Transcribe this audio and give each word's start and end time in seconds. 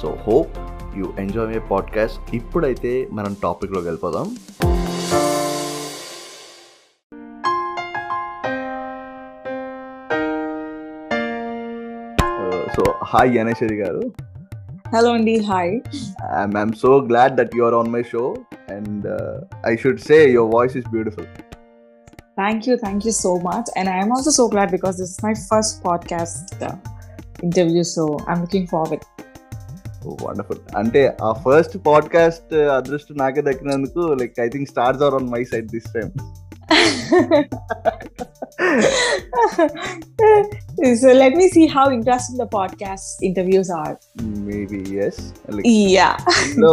so 0.00 0.08
hope 0.26 0.54
you 0.96 1.06
enjoy 1.18 1.48
my 1.48 1.60
podcast 1.70 2.34
ఇప్పుడైతే 2.34 2.92
మనం 3.12 3.36
టాపిక్లోకి 3.42 3.86
వెళ్ళిపోదాం. 3.86 4.26
సో 12.76 12.82
హాయ్ 13.04 13.30
జ్ఞానేశ్వరి 13.30 13.76
గారు. 13.76 14.02
హలో 14.94 15.10
అండి 15.12 15.34
hi 15.44 15.72
I'm 16.40 16.56
I'm 16.56 16.72
so 16.72 16.90
glad 17.00 17.34
that 17.36 17.52
you 17.56 17.64
are 17.64 17.74
on 17.74 17.90
my 17.90 18.02
show 18.02 18.22
and 18.68 19.06
I 19.66 19.76
should 19.76 20.00
say 20.00 20.16
your 20.30 20.54
voice 20.54 20.76
is 20.76 20.88
beautiful 20.90 21.26
thank 22.36 22.68
you 22.68 22.76
thank 22.76 23.06
you 23.06 23.12
so 23.12 23.32
much 23.48 23.70
and 23.78 23.90
I'm 23.90 24.12
also 24.12 24.30
so 24.30 24.46
glad 24.48 24.70
because 24.70 24.96
this 24.96 25.10
is 25.10 25.24
my 25.24 25.34
first 25.50 25.84
podcast 25.86 26.54
interview 27.44 27.82
so 27.82 28.04
I'm 28.28 28.40
looking 28.40 28.66
forward 28.66 29.04
wonderful 30.04 30.62
అంటే 30.76 31.02
ఆ 31.22 31.32
first 31.44 31.76
podcast 31.86 32.54
అదృష్టం 32.76 33.16
నాకే 33.16 33.42
దక్కినందుకు 33.42 34.04
like 34.20 34.40
I 34.40 34.48
think 34.48 34.70
stars 34.70 35.02
are 35.02 35.14
on 35.14 35.28
my 35.36 35.44
side 35.44 35.68
this 35.76 35.90
time 35.92 36.12
so 41.00 41.08
let 41.12 41.34
me 41.34 41.46
see 41.48 41.66
how 41.66 41.84
interesting 41.90 42.36
the 42.36 42.46
podcast 42.54 43.22
interviews 43.28 43.68
are. 43.80 43.94
Maybe 44.48 44.80
yes 45.06 45.20
Yeah. 45.96 46.14
So 46.62 46.70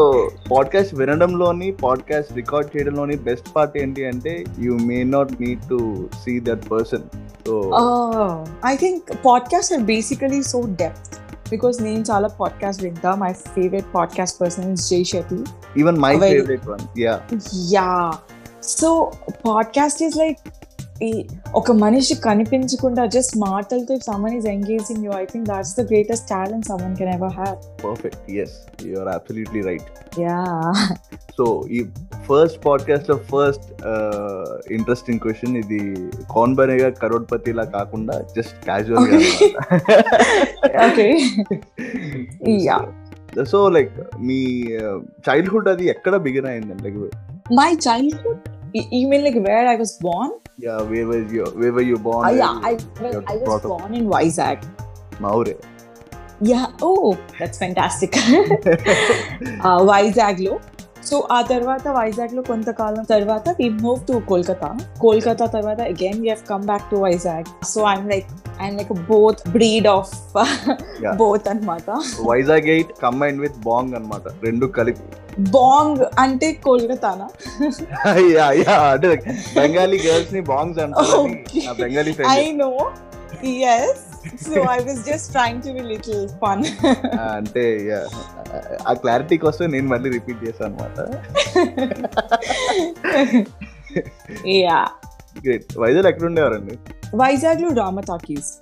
podcast 0.51 0.93
వినడంలోని 0.95 1.69
podcast 1.83 2.31
record 2.39 2.69
చేయడంలోని 2.73 3.15
best 3.27 3.49
part 3.55 3.75
ఏంటి 3.83 4.03
అంటే 4.05 4.33
you 4.65 4.73
may 4.89 4.97
not 5.15 5.33
need 5.43 5.63
to 5.69 5.79
see 6.23 6.35
that 6.49 6.65
person 6.71 7.05
so 7.47 7.55
Oh, 7.81 8.31
I 8.71 8.75
think 8.83 8.97
podcasts 9.29 9.71
are 9.77 9.83
basically 9.93 10.41
so 10.53 10.59
depth 11.51 11.63
because 11.63 11.83
నేను 11.83 12.03
చాలా 12.11 12.27
podcast 12.27 12.83
వింటా 12.83 13.15
my 13.15 13.33
favourite 13.33 13.85
podcast 13.95 14.41
person 14.41 14.73
is 14.73 14.89
Jay 14.89 15.03
Shetty 15.03 15.43
even 15.79 15.97
my 15.97 16.15
Very- 16.15 16.31
favourite 16.31 16.67
one 16.67 16.99
yeah 16.99 17.21
yeah 17.69 18.11
so 18.63 19.11
podcast 19.45 20.03
is 20.03 20.17
like 20.17 20.37
ఒక 21.53 21.71
మనిషి 21.71 22.15
కనిపించకుండా 22.21 23.05
just 23.05 23.37
మాటలతో 23.37 23.95
someone 23.99 24.35
is 24.37 24.45
engaging 24.45 25.05
you 25.05 25.11
I 25.11 25.25
think 25.25 25.47
that's 25.47 25.73
the 25.79 25.85
greatest 25.85 26.27
talent 26.29 26.65
someone 26.65 26.95
can 26.95 27.09
ever 27.09 27.33
have 27.33 27.57
perfect 27.83 28.31
yes 28.31 28.55
you 28.85 28.99
are 28.99 29.07
absolutely 29.07 29.61
right 29.61 29.89
yeah 30.19 30.37
so 31.37 31.45
ఈ 31.71 31.81
first 32.27 32.65
పాడ్కాస్ట్లో 32.65 33.17
first 33.31 33.67
interesting 34.71 35.19
question 35.19 35.57
ఇది 35.57 35.81
కౌన్ 36.33 36.55
బనేగా 36.55 36.89
కరోడ్పతి 36.89 37.53
లా 37.53 37.63
కాకుండా 37.63 38.21
జస్ట్ 38.37 38.55
క్యాజువల్గా 38.63 39.19
ఓకే 40.85 41.07
Yeah. 42.67 42.81
సో 43.49 43.69
లైక్ 43.69 43.91
మీ 44.19 44.37
childhood 45.29 45.69
అది 45.69 45.85
ఎక్కడ 45.85 46.15
begin 46.17 46.45
అయిందండి? 46.45 46.83
Like 46.83 46.97
my 47.53 47.69
childhood 47.87 48.41
you 48.93 49.03
mean 49.09 49.23
like 49.23 49.37
where 49.37 49.67
I 49.67 49.75
was 49.75 49.93
born 50.03 50.33
Yeah, 50.61 50.79
where 50.83 51.07
were 51.07 51.25
you? 51.25 51.45
Where 51.57 51.73
were 51.73 51.81
you 51.81 51.97
born? 51.97 52.27
Uh, 52.27 52.37
yeah, 52.37 52.59
I, 52.61 52.77
well, 53.01 53.23
I 53.27 53.35
was 53.37 53.63
born 53.63 53.95
in 53.95 54.05
Vizag. 54.05 54.61
Maure. 55.19 55.57
Yeah. 56.39 56.67
Oh, 56.79 57.17
that's 57.39 57.57
fantastic. 57.57 58.15
uh, 58.17 59.81
Vizag, 59.89 60.37
lo. 60.45 60.61
So 61.11 61.17
ఆ 61.31 61.39
తర్వాత 61.49 61.85
వైజాగ్లో 61.95 62.41
కొంతకాలం 62.49 63.03
తర్వాత 63.09 63.49
we 63.59 63.67
move 63.81 64.01
to 64.07 64.15
Kolkata 64.27 64.69
Kolkata 64.99 65.45
తర్వాత 65.55 65.79
again 65.91 66.19
we 66.23 66.29
have 66.29 66.43
come 66.51 66.65
back 66.65 66.85
to 66.91 66.99
Vizag 67.05 67.47
so 67.71 67.81
I'm 67.89 68.07
like 68.09 68.29
I'm 68.61 68.77
like 68.77 68.93
both 69.11 69.41
breed 69.55 69.89
of 69.95 70.13
Yeah. 71.03 71.13
Both 71.21 71.47
అన్నమాట. 71.51 71.85
Vizag 72.27 72.67
eight 72.73 72.91
combine 73.01 73.39
with 73.43 73.57
Bong 73.65 73.93
అన్నమాట. 73.97 74.25
రెండు 74.43 74.65
కలిపి. 74.77 75.03
బాంగ్ 75.51 76.01
అంటే 76.19 76.47
కోల్కతానా 76.65 77.27
యా 78.31 78.47
యా 78.61 78.75
అంటే 78.91 79.09
బెంగాలీ 79.55 79.99
గర్ల్స్ని 80.05 80.41
బాంగ్స్ 80.51 80.79
అంటారు 80.85 81.17
Okay. 81.21 81.63
నా 81.67 81.73
Bengali 81.81 82.11
I 82.11 82.15
friend 82.19 82.59
no 82.61 82.71
yes 83.73 84.03
so 84.29 84.61
I 84.61 84.79
was 84.79 85.05
just 85.05 85.31
trying 85.31 85.61
to 85.63 85.67
be 85.67 85.79
little 85.79 86.29
fun 86.29 86.85
అంటే 87.19 87.89
yeah, 87.91 88.07
ఆ 88.87 88.93
క్లారిటీ 88.93 89.37
కోసం 89.37 89.65
నేను 89.65 89.87
మళ్ళీ 89.87 90.09
రిపీట్ 90.09 90.49
చేశాను 90.49 90.75
అనమాట 90.75 90.99
యా 94.47 94.87
గ్రేట్ 95.45 95.77
వైజాగ్ 95.77 96.07
ఎక్కడ 96.07 96.25
ఉండేవారండి? 96.25 96.77
వైజాగ్లో 97.15 97.69
డ్రామా 97.69 98.01
టాకీస్. 98.01 98.53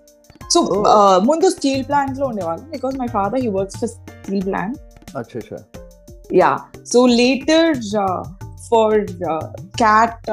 సో. 0.53 0.83
ముందు 1.25 1.49
స్టీల్ 1.49 1.87
ప్లాంట్లో 1.87 2.25
ఉండేవాళ్ళం 2.25 2.69
because 2.69 2.95
my 2.95 3.07
father 3.07 3.39
he 3.39 3.47
works 3.47 3.77
for 3.77 3.89
steel 3.89 4.45
plant 4.45 4.77
అచ్చా 5.17 5.57
yeah 6.33 6.59
so 6.93 7.05
later 7.05 7.77
for 8.69 9.11
CAT 9.57 10.27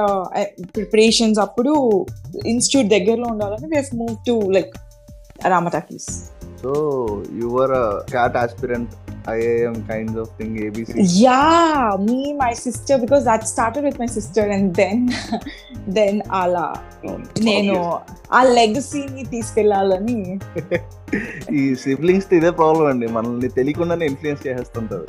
preparations 0.77 1.39
అప్పుడు 1.39 2.07
ఇన్స్టిట్యూట్ 2.47 2.87
దగ్గరలో 2.87 3.29
ఉండాలని 3.29 3.67
we 3.67 3.97
move 3.97 4.17
to 4.27 4.51
like 4.51 4.77
Rama Talkies 5.45 6.09
so 6.63 6.73
your 7.39 7.75
CAT 8.11 8.37
aspirant 8.37 8.93
I am 9.31 9.77
kind 9.89 10.19
of 10.19 10.31
thing 10.39 10.57
ABC 10.59 11.05
yeah 11.21 11.41
me 11.99 12.33
my 12.33 12.53
sister 12.55 13.01
because 13.01 13.25
that 13.25 13.43
started 13.45 13.85
with 13.85 14.01
my 14.01 14.07
sister 14.07 14.51
and 14.51 14.71
then 14.75 15.03
then 15.89 16.23
అలా 16.33 16.67
నేను 17.43 17.77
ఆ 18.33 18.43
లెగసీని 18.53 19.25
తీసుకెళ్ళాలని 19.25 20.19
ఈ 21.59 21.75
siblings 21.75 22.33
ఇదే 22.35 22.51
problem 22.51 22.87
అండి. 22.87 23.07
మనల్ని 23.07 23.49
తెలియకుండానే 23.49 24.05
influence 24.07 24.47
చేసేస్తుంటారు 24.47 25.07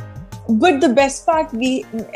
But 0.63 0.79
the 0.81 0.89
best 0.99 1.23
part 1.29 1.53
we 1.57 1.71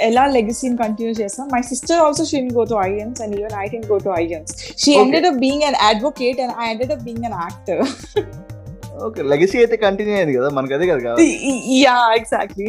ఎలా 0.07 0.25
లెగసీని 0.35 0.77
కంటిన్యూ 0.83 1.13
చేస్తాం 1.21 1.47
my 1.53 1.63
sister 1.71 2.01
also 2.07 2.25
she 2.31 2.41
go 2.59 2.65
to 2.73 2.79
INS 2.87 3.21
and 3.25 3.35
even 3.39 3.55
I 3.59 3.69
can 3.75 3.87
go 3.93 3.99
to 4.07 4.13
INS 4.23 4.53
she 4.83 4.91
Okay. 4.91 5.03
Ended 5.03 5.27
up 5.27 5.39
being 5.45 5.65
an 5.69 5.79
advocate 5.89 6.41
and 6.45 6.55
I 6.59 6.67
ended 6.73 6.93
up 6.97 7.05
being 7.07 7.27
an 7.31 7.39
actor 7.43 7.83
okay 9.07 9.23
legacy 9.31 9.57
అయితే 9.63 9.77
continue 9.83 10.15
అయింది 10.19 10.35
కదా 10.37 10.49
మనకి 10.57 10.75
అదే 10.77 10.87
కదా 10.87 11.01
కావాలి 11.07 11.27
yeah 11.81 11.97
exactly 12.19 12.69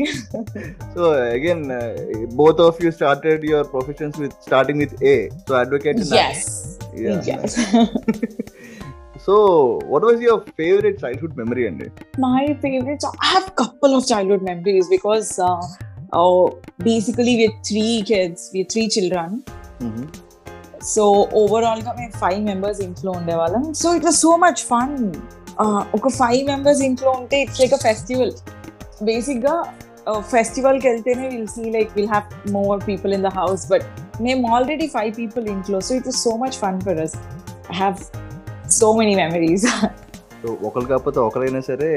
so 0.96 1.03
again 1.36 1.64
both 2.42 2.62
of 2.66 2.80
you 2.86 2.92
started 2.98 3.46
your 3.52 3.68
professions 3.75 4.18
with 4.24 4.36
starting 4.48 4.81
with 4.84 4.96
a 5.06 5.16
so 5.48 5.56
advocate 5.62 6.02
yes 6.18 6.42
yes 7.30 7.56
So 9.27 9.34
what 9.93 10.05
was 10.09 10.21
your 10.27 10.43
favourite 10.60 10.99
childhood 11.05 11.37
memory 11.41 11.65
అండి 11.71 11.88
my 12.27 12.43
favorites 12.65 13.06
i 13.25 13.31
have 13.33 13.47
couple 13.62 13.93
of 13.99 14.03
childhood 14.10 14.43
memories 14.50 14.87
because 14.94 15.28
uh, 15.49 15.60
uh, 16.12 16.44
basically 16.88 17.34
we 17.38 17.44
had 17.47 17.59
three 17.71 17.94
kids 18.11 18.41
we 18.55 18.61
had 18.62 18.71
three 18.77 18.88
children. 18.97 19.28
So 20.91 21.03
ఓవరాల్గా 21.41 21.93
మేము 21.99 22.15
five 22.22 22.41
members 22.49 22.81
ఇంట్లో 22.87 23.11
ఉండేవాళ్ళం 23.19 23.65
so 23.81 23.88
it 23.97 24.05
was 24.09 24.19
so 24.25 24.31
much 24.44 24.61
fun 24.71 24.94
ఒక 25.99 26.09
five 26.21 26.41
members 26.50 26.81
ఇంట్లో 26.87 27.11
ఉంటే 27.20 27.37
it's 27.44 27.61
like 27.62 27.75
a 27.79 27.81
festival 27.85 28.32
బేసిక్గా 29.11 29.55
ఫెస్టివల్కి 30.32 30.87
వెళ్తేనే 30.91 31.26
will 31.35 31.49
see 31.55 31.64
like 31.76 31.91
will 31.99 32.11
have 32.14 32.26
more 32.56 32.81
people 32.88 33.12
in 33.19 33.25
the 33.29 33.32
house 33.38 33.64
but 33.73 33.87
మేము 34.26 34.43
ఆల్రెడీ 34.56 34.88
ఫైవ్ 34.97 35.12
పీపుల్ 35.20 35.47
ఇంట్లో 35.55 35.81
so 35.88 35.94
it 36.00 36.08
was 36.11 36.20
so 36.26 36.32
much 36.43 36.58
fun 36.64 36.81
for 36.87 37.00
us 37.06 37.17
I 37.73 37.76
have 37.82 38.00
so 38.79 38.89
many 38.99 39.15
memories 39.23 39.67
so 40.43 40.51
ఒకరు 40.69 40.85
కాకపోతే 40.85 41.21
ఒకరైనా 41.21 41.61
సరే 41.71 41.91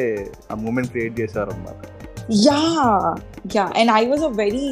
ఆ 0.52 0.56
మూమెంట్ 0.64 0.90
క్రియేట్ 0.94 1.16
చేశారు 1.20 1.52
అన్నమాట 1.56 1.82
yeah 2.48 2.60
yeah 3.56 3.66
and 3.80 3.92
I 3.96 4.02
was 4.12 4.24
a 4.30 4.32
very 4.42 4.68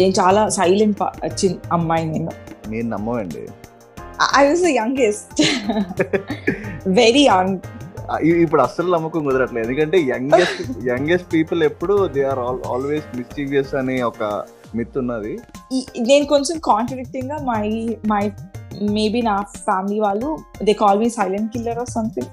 నేను 0.00 0.12
చాలా 0.20 0.42
సైలెంట్ 0.58 1.02
అమ్మాయి 1.72 2.04
నేను. 2.12 2.32
నేను 2.68 2.88
నమ్మమండి 2.88 3.44
I 4.38 4.42
was 4.48 4.62
the 4.66 4.70
youngest 4.80 5.42
very 7.00 7.24
ఇప్పుడు 8.44 8.62
అస్సలు 8.62 8.88
నమ్మకం 8.94 9.20
కుదరట్లేదు. 9.24 9.64
ఎందుకంటే 9.66 9.98
యంగెస్ట్ 10.12 10.62
యంగెస్ట్ 10.88 11.28
పీపుల్ 11.34 11.60
ఎప్పుడు 11.68 11.94
దే 12.14 12.22
ఆర్ 12.30 12.40
ఆల్వేస్ 12.72 13.06
మిస్చీవియస్ 13.18 13.72
అనే 13.80 13.96
ఒక 14.08 14.22
మిత్ 14.78 14.96
ఉన్నది. 14.98 15.32
నేను 16.08 16.24
కొంచెం 16.32 16.56
కాంట్రడిక్టింగ్గా 16.64 17.38
మై 17.50 17.68
మై 18.12 18.22
మేబీ 18.80 19.22
నా 19.22 19.40
ఫ్యామిలీ 19.42 20.00
వాళ్ళు 20.00 20.28
they 20.64 20.72
call 20.72 20.98
me 20.98 21.10
silent 21.10 21.52
killer 21.52 21.78
or 21.78 21.90
something 21.90 22.30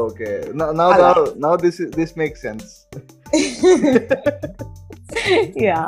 okay 0.00 0.30
now. 0.52 0.88
Now 1.38 1.56
this 1.56 1.82
this 1.96 2.18
make 2.18 2.36
sense 2.38 2.70
yeah 5.62 5.80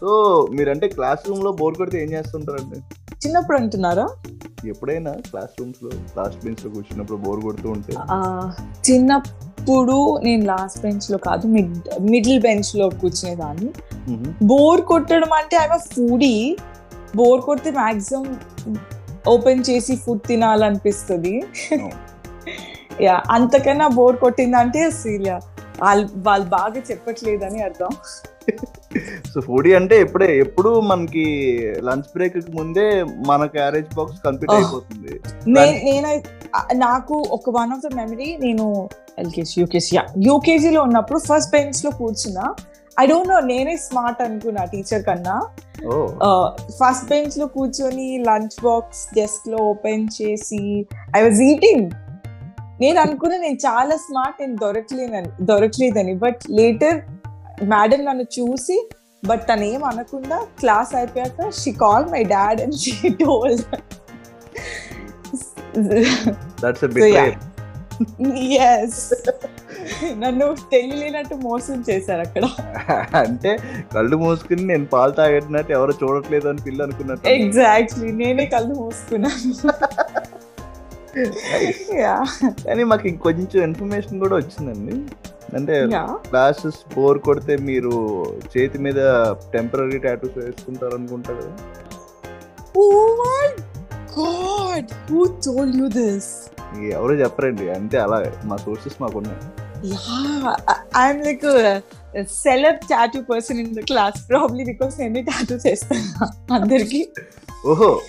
so 0.00 0.10
మీరంటే 0.50 0.88
క్లాస్ 0.88 1.28
రూమ్లో 1.28 1.52
బోర్ 1.52 1.74
కొడితే 1.74 2.02
ఏం 2.02 2.12
చేస్తుంటారండి? 2.12 2.78
చిన్నప్పుడు 3.24 3.56
అంటున్నారా? 3.56 4.06
ఎప్పుడైనా 4.66 5.12
క్లాస్ 5.30 5.52
రూమ్స్లో 5.60 5.90
క్లాస్ 6.12 6.36
బెంచ్లో 6.44 6.70
కూర్చున్నప్పుడు 6.70 7.18
బోర్ 7.18 7.40
కొడుతూ 7.40 7.70
ఉంటే? 7.70 7.92
చిన్నప్పుడు 8.90 10.18
నేను 10.22 10.44
లాస్ట్ 10.46 10.82
బెంచ్లో 10.82 11.18
కాదు 11.18 11.46
మిడ్ 11.46 11.76
మిడిల్ 12.00 12.40
బెంచ్లో 12.40 12.90
కూర్చునేదాన్ని. 12.90 13.70
బోర్ 14.42 14.80
కొట్టడం 14.80 15.32
అంటే 15.32 15.56
ఐఎమ్ 15.56 15.78
ఫుడీ 15.94 16.34
బోర్ 17.16 17.40
కొడితే 17.40 17.70
మాక్సిమం 17.70 18.26
ఓపెన్ 19.28 19.64
చేసి 19.70 19.96
ఫుడ్ 19.96 20.22
తినాలనిపిస్తుంది. 20.22 21.42
యా 23.02 23.22
అంతకన్నా 23.30 23.88
బోర్ 23.88 24.16
కొట్టిందంటే 24.16 24.82
అసలు 24.82 25.36
వాళ్ళు 25.80 26.08
వాళ్ళు 26.16 26.46
బాగా 26.48 26.80
చెప్పట్లేదని 26.90 27.62
అర్థం 27.62 27.92
సో 29.32 29.40
ఫుడీ 29.40 29.74
అంటే 29.74 30.00
ఎప్పుడే 30.00 30.38
ఎప్పుడు 30.38 30.80
మనకి 30.80 31.24
లంచ్ 31.82 32.08
బ్రేక్ 32.14 32.50
ముందే 32.50 33.02
మన 33.26 33.46
క్యారేజ్ 33.46 33.94
బాక్స్ 33.94 34.20
కంప్లీట్. 34.24 34.52
అయిపోతుంది 34.52 35.12
నే- 35.46 35.84
నేనై 35.84 36.16
నాకు 36.74 37.22
ఒక 37.30 37.50
వన్ 37.50 37.72
ఆఫ్ 37.72 37.80
ద 37.80 37.94
మెమరీ 37.94 38.36
నేను 38.36 38.66
ఎల్కేజీ 39.18 39.60
యూకేజీ 39.60 39.96
యూకేజీలో 40.20 40.82
ఉన్నప్పుడు 40.82 41.18
ఫస్ట్ 41.18 41.52
బెంచ్లో 41.52 41.90
కూర్చున్నా 41.90 42.46
ఐ 43.00 43.06
డోంట్ 43.06 43.28
నో 43.28 43.40
నేనే 43.40 43.76
స్మార్ట్ 43.76 44.22
అనుకున్నా 44.22 44.64
టీచర్ 44.64 45.02
కన్నా. 45.02 45.36
ఫస్ట్ 46.80 47.08
బెంచ్లో 47.08 47.46
కూర్చొని 47.46 48.08
లంచ్ 48.26 48.56
బాక్స్ 48.64 49.14
డెస్క్లో 49.14 49.58
ఓపెన్ 49.58 50.08
చేసి 50.22 50.86
ఐ 51.16 51.22
వాజ్ 51.22 51.40
ఈటింగ్ 51.42 51.86
నేను 52.80 53.00
అనుకున్నా 53.00 53.36
నేను 53.36 53.58
చాలా 53.66 53.96
స్మార్ట్ 53.96 54.40
నేను 54.40 54.56
దొరకలేదని 54.56 55.30
దొరకలేదని. 55.40 56.14
బట్ 56.14 56.42
లేటర్ 56.50 56.98
మేడం 57.62 58.04
నన్ను 58.04 58.26
చూసి 58.38 58.88
బట్ 59.26 59.42
తను 59.48 59.64
ఏం 59.64 59.84
అనకుండా 59.84 60.38
క్లాస్ 60.60 60.94
అయిపోయాక 60.94 61.50
she 61.50 61.72
call 61.72 62.06
my 62.06 62.24
dad 62.24 62.60
and 62.60 62.74
she 62.74 63.08
told 63.08 63.62
that's 66.62 66.84
So, 66.84 67.06
yeah. 67.06 67.30
Yes 68.72 69.00
నన్ను 70.22 70.46
తెలియలేనట్టు 70.72 71.36
మోసం 71.48 71.78
చేశారు 71.88 72.22
అక్కడ. 72.26 72.44
అంటే 73.22 73.52
కళ్ళు 73.94 74.16
మూసుకుని 74.22 74.64
నేను 74.70 74.86
పాలు 74.94 75.12
తాగట్టినట్టు 75.18 75.72
ఎవరు 75.78 75.94
చూడట్లేదు 76.02 76.48
అని 76.52 76.62
పిల్ల 76.66 76.82
అనుకున్నట్టు. 76.86 77.28
ఎగ్జాక్ట్లీ 77.28 78.12
నేనే 78.20 78.46
కళ్ళు 78.54 78.74
మూసుకున్నాను. 78.80 79.52
యా 82.02 82.16
కానీ 82.66 82.84
మాకు 82.92 83.06
ఇంకొంచెం 83.12 83.60
ఇన్ఫర్మేషన్ 83.68 84.22
కూడా 84.24 84.34
వచ్చిందండి. 84.40 84.96
అంటే 85.56 85.74
యా 85.96 86.04
క్లాసెస్ 86.28 86.80
బోర్ 86.94 87.18
కొడితే 87.28 87.56
మీరు 87.70 87.94
చేతి 88.52 88.78
మీద 88.86 89.00
టెంపరీ 89.54 89.98
టాటూస్ 90.06 90.38
వేసుకుంటారు 90.44 90.94
అనుకుంటా 91.00 91.34
కదా 91.40 91.52
my 93.22 93.48
god! 94.14 94.86
Who 95.08 95.20
told 95.46 95.72
you 95.80 95.88
this? 95.98 96.26
ఇక 96.76 96.84
ఎవరు 96.98 97.14
చెప్పరండి. 97.20 97.64
అంతే 97.76 97.96
అలా 98.04 98.18
మా 98.50 98.56
సోర్సెస్ 98.64 98.96
మాకు 99.02 99.16
ఉన్నాయి 99.20 99.40
Yeah, 99.86 100.50
I- 100.72 100.82
I'm 101.02 101.16
like 101.22 101.44
a, 101.44 101.76
a 102.18 102.22
celeb 102.22 102.76
tattoo 102.92 103.22
person 103.30 103.56
in 103.60 103.68
the 103.74 103.82
class, 103.82 104.16
probably 104.30 104.64
because 104.70 104.98
నేను 104.98 105.20
tattoo 105.20 105.58
చేస్తాను 105.66 106.24
అందరికి. 106.54 107.08
ఓహో 107.66 108.00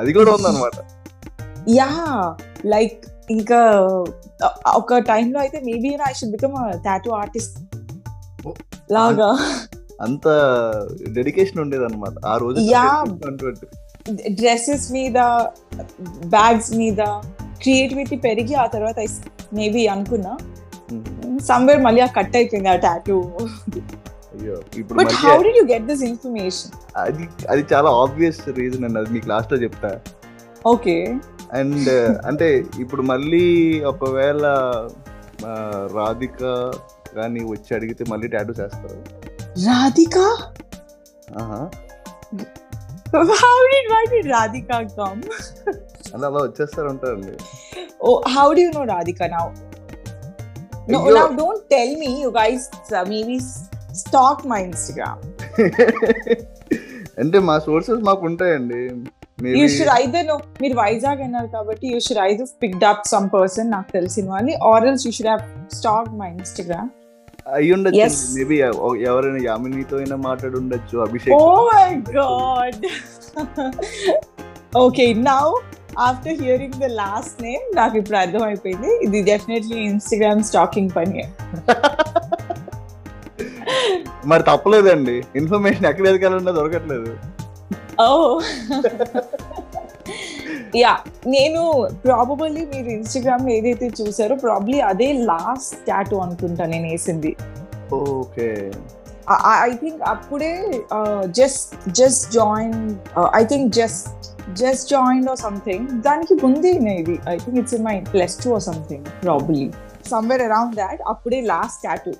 అది 0.00 0.12
కూడా 0.12 0.32
ఉందన్నమాట. 0.32 0.72
యా 1.70 1.90
లైక్ 2.66 3.06
ఇంకా 3.30 3.60
ఒక 4.74 4.98
టైంలో 4.98 5.40
అయితే 5.40 5.60
maybe 5.60 5.88
I 5.88 6.12
should 6.12 6.30
become 6.30 6.54
tattoo 6.84 7.10
artist. 7.10 7.58
లాగా. 8.92 9.38
అంత 10.00 10.28
డెడికేషన్ 11.08 11.58
ఉండేది 11.58 11.84
అనమాట 11.84 12.26
ఆ 12.26 12.36
రోజు 12.36 12.60
డ్రెస్సెస్ 14.30 14.92
మీద 14.92 15.18
బ్యాగ్స్ 16.26 16.72
మీద 16.72 16.96
క్రియేటివిటీ 17.62 18.16
పెరిగి 18.16 18.54
ఆ 18.54 18.66
తర్వాత 18.66 18.96
మేబీ 19.52 19.86
అనుకున్నా. 19.86 20.38
సమ్వేర్ 21.48 21.80
మళ్ళీ 21.80 22.00
ఆ 22.00 22.08
కట్ 22.16 22.36
అయిపోయింది 22.36 22.68
ఆ 22.68 22.76
tattoo 22.86 23.16
but 24.98 25.12
how 25.22 25.36
did 25.42 25.52
you 25.58 25.64
get 25.72 25.86
this 25.86 26.04
information 26.04 26.72
అది 26.96 27.24
అది 27.48 27.62
చాలా 27.72 27.90
ఆబ్వియస్ 28.02 28.40
రీజన్ 28.58 28.84
అండి. 28.84 28.98
అది 28.98 29.10
మీకు 29.12 29.28
లాస్ట్లో 29.28 29.58
చెప్తా. 29.64 29.90
ఓకే 30.64 30.96
అండ్ 31.52 31.88
అంటే 32.28 32.48
ఇప్పుడు 32.78 33.02
మళ్ళీ 33.02 33.44
ఒకవేళ 33.92 34.44
రాధిక 35.96 36.40
కానీ 37.16 37.42
వచ్చి 37.52 37.70
అడిగితే 37.76 38.04
మళ్ళీ 38.12 38.28
టాటూ 38.28 38.52
చేస్తారు. 38.52 38.98
Radhika. 39.66 40.16
How 43.42 43.56
did 43.72 43.90
why 43.92 44.02
did 44.12 44.28
Radhika 44.32 44.70
come 44.98 45.20
అలా 46.14 46.26
అలా 46.30 46.40
వచ్చేస్తారు 46.42 46.88
ఉంటారండి 46.88 47.34
ఓ 48.02 48.10
how 48.34 48.46
do 48.52 48.60
you 48.60 48.70
know 48.76 48.82
Radhika 48.92 49.22
now 49.34 49.44
No, 50.86 50.98
అయ్యో. 51.00 51.14
now 51.16 51.28
don't 51.34 51.62
tell 51.70 51.90
me 51.96 52.08
you 52.22 52.30
guys 52.32 52.62
uh, 52.92 53.04
maybe 53.06 53.36
stalk 54.00 54.38
my 54.46 54.60
Instagram. 54.70 55.18
అంటే 57.20 57.38
మా 57.46 57.54
సోర్సెస్ 57.66 58.00
మాకు 58.08 58.22
ఉంటాయండి 58.28 58.80
You 59.54 59.66
should 59.68 59.90
either 59.94 60.20
know 60.28 60.36
మీరు 60.62 60.74
వైజాగ్ 60.80 61.20
అన్నారు 61.26 61.48
కాబట్టి 61.54 61.86
you 61.92 61.98
should 62.06 62.20
either 62.26 62.50
picked 62.62 62.84
up 62.90 63.02
some 63.12 63.26
person 63.34 63.68
నాకు 63.74 63.90
తెలిసిన 63.96 64.26
వాళ్ళు 64.34 64.52
or 64.70 64.86
else 64.90 65.04
you 65.06 65.12
should 65.16 65.30
have 65.30 65.42
stalked 65.78 66.10
my 66.20 66.28
Instagram 66.36 66.90
అయ్యి 67.56 67.72
ఉండొచ్చు. 67.74 68.06
మేబీ 68.36 68.56
ఎవరైనా 69.10 69.40
యామినితో 69.48 69.96
అయినా 70.02 70.16
మాట్లాడి 70.28 70.56
ఉండొచ్చు 70.62 70.96
Abhishek 71.06 71.34
oh 71.38 71.42
my 71.70 71.84
god 72.16 72.84
okay 74.84 75.06
now 75.28 75.44
after 76.04 76.36
hearing 76.40 76.78
the 76.82 76.84
last 76.84 77.42
name 77.42 77.64
నాకు 77.76 77.94
ఇప్పుడు 77.98 78.16
అర్థమైపోయింది. 78.16 78.90
ఇది 79.02 79.22
డెఫినెట్లీ 79.22 79.78
ఇన్స్టాగ్రామ్ 79.78 80.42
స్టాకింగ్ 80.42 80.90
పని. 80.96 81.22
మరి 84.26 84.42
తప్పలేదండి. 84.42 85.16
ఇన్ఫర్మేషన్ 85.36 85.86
ఎక్కడ 85.86 86.06
ఎదగాలన్నా 86.06 86.52
దొరకట్లేదు. 86.52 87.12
ఓ 88.00 88.40
యా 90.76 90.92
నేను 91.26 91.88
ప్రాబబల్లీ 92.04 92.64
మీరు 92.64 92.88
ఇన్స్టాగ్రామ్లో 92.88 93.52
ఏదైతే 93.52 93.86
చూసారో 94.00 94.36
ప్రాబ్లీ 94.36 94.80
అదే 94.80 95.12
లాస్ట్ 95.12 95.76
టాటూ 95.86 96.16
అనుకుంటా 96.16 96.66
నేను 96.66 96.88
వేసింది. 96.88 97.36
ఓకే 97.92 98.48
ఐ 99.60 99.70
థింక్ 99.80 100.02
అప్పుడే 100.06 100.52
just 101.32 101.72
just 102.00 102.24
join 102.32 102.76
I 103.34 103.42
think 103.44 103.68
just 103.74 104.08
just 104.54 104.86
join 104.90 105.24
or 105.28 105.40
something 105.40 105.86
దానికి 106.02 106.34
ముందే 106.42 106.70
ఇది 106.94 107.16
I 107.28 107.36
think 107.38 107.58
it's 107.58 107.74
in 107.74 107.84
my 107.84 107.96
plus 108.12 108.36
two 108.44 108.52
or 108.52 108.64
something 108.66 109.06
probably 109.24 109.64
somewhere 110.10 110.42
around 110.42 110.76
that 110.76 111.02
అప్పుడే 111.06 111.40
last 111.46 111.80
tattoo 111.84 112.14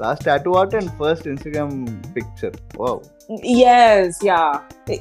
last 0.00 0.24
tattoo 0.24 0.50
art 0.58 0.74
and 0.74 0.90
first 1.00 1.26
Instagram 1.28 1.76
picture 2.16 2.56
wow 2.80 3.00
yes 3.68 4.18
yeah 4.24 4.40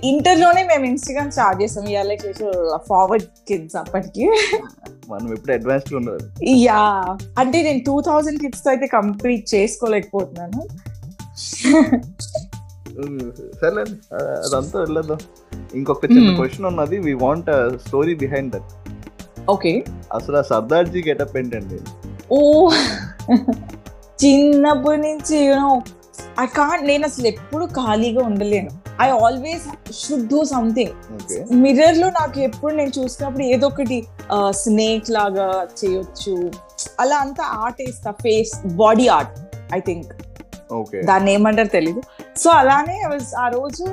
ఇంటర్లోనే 0.07 0.63
మేము 0.63 0.85
Instagram 0.85 1.31
start 1.31 1.59
చేసాం 1.61 1.85
ఇవాళ 1.85 2.15
forward 2.87 3.27
kids 3.47 3.77
అప్పటికి 3.77 4.25
మనం 5.09 5.27
ఎప్పుడు 5.33 5.53
అడ్వాన్స్లో 5.53 5.97
ఉండదు 5.97 6.27
యా 6.59 6.81
అంటే 7.39 7.57
నేను 7.61 7.81
టూ 7.85 7.95
థౌజండ్ 8.01 8.39
కిడ్స్తో 8.41 8.69
అయితే 8.69 8.89
కంప్లీట్ 8.97 9.45
చేసుకోలేకపోతున్నాను 9.55 10.61
సరే 13.61 13.81
అదంతా 14.45 14.77
వెళ్ళదు 14.79 15.15
ఇంకొక 15.75 16.05
చిన్న 16.05 16.29
Hmm. 16.29 16.37
క్వశ్చన్ 16.39 16.65
ఉన్నది 16.65 16.97
we 16.99 17.13
want 17.25 17.49
story 17.85 18.13
behind 18.15 18.51
that 18.55 18.69
okay 19.49 19.71
అసలు 20.11 20.37
ఆ 20.37 20.41
సర్దార్జీ 20.41 21.01
గెటప్ 21.07 21.37
ఏంటండి? 21.37 21.77
ఓ 22.31 22.39
చిన్నప్పటి 24.23 25.01
నుంచి 25.01 25.37
యూనో 25.47 25.69
ఐ 26.39 26.45
కాంట్ 26.57 26.83
నేను 26.87 27.05
అసలు 27.05 27.27
ఎప్పుడు 27.27 27.65
ఖాళీగా 27.65 28.21
ఉండలేను. 28.21 28.71
I 29.01 29.07
always 29.09 29.65
should 30.01 30.27
do 30.27 30.39
something 30.45 30.93
మిర్రర్లో 31.63 32.09
నాకు 32.09 32.39
ఎప్పుడు 32.39 32.73
నేను 32.75 32.93
చూసినప్పుడు 32.99 33.43
ఏదో 33.43 33.67
ఒకటి 33.67 33.97
స్నేక్ 34.51 35.09
లాగా 35.09 35.47
చేయొచ్చు. 35.79 36.35
అలా 36.99 37.17
అంతా 37.17 37.43
ఆర్ట్ 37.63 37.81
వేస్తా 37.81 38.11
face 38.23 38.53
body 38.83 39.07
art 39.17 39.35
I 39.73 39.79
think 39.79 40.11
దాన్ని 41.09 41.33
ఏమంటారు 41.33 41.67
తెలీదు. 41.67 42.01
సో 42.37 42.49
అలానే 42.49 42.97
ఆ 43.43 43.47
రోజు 43.47 43.85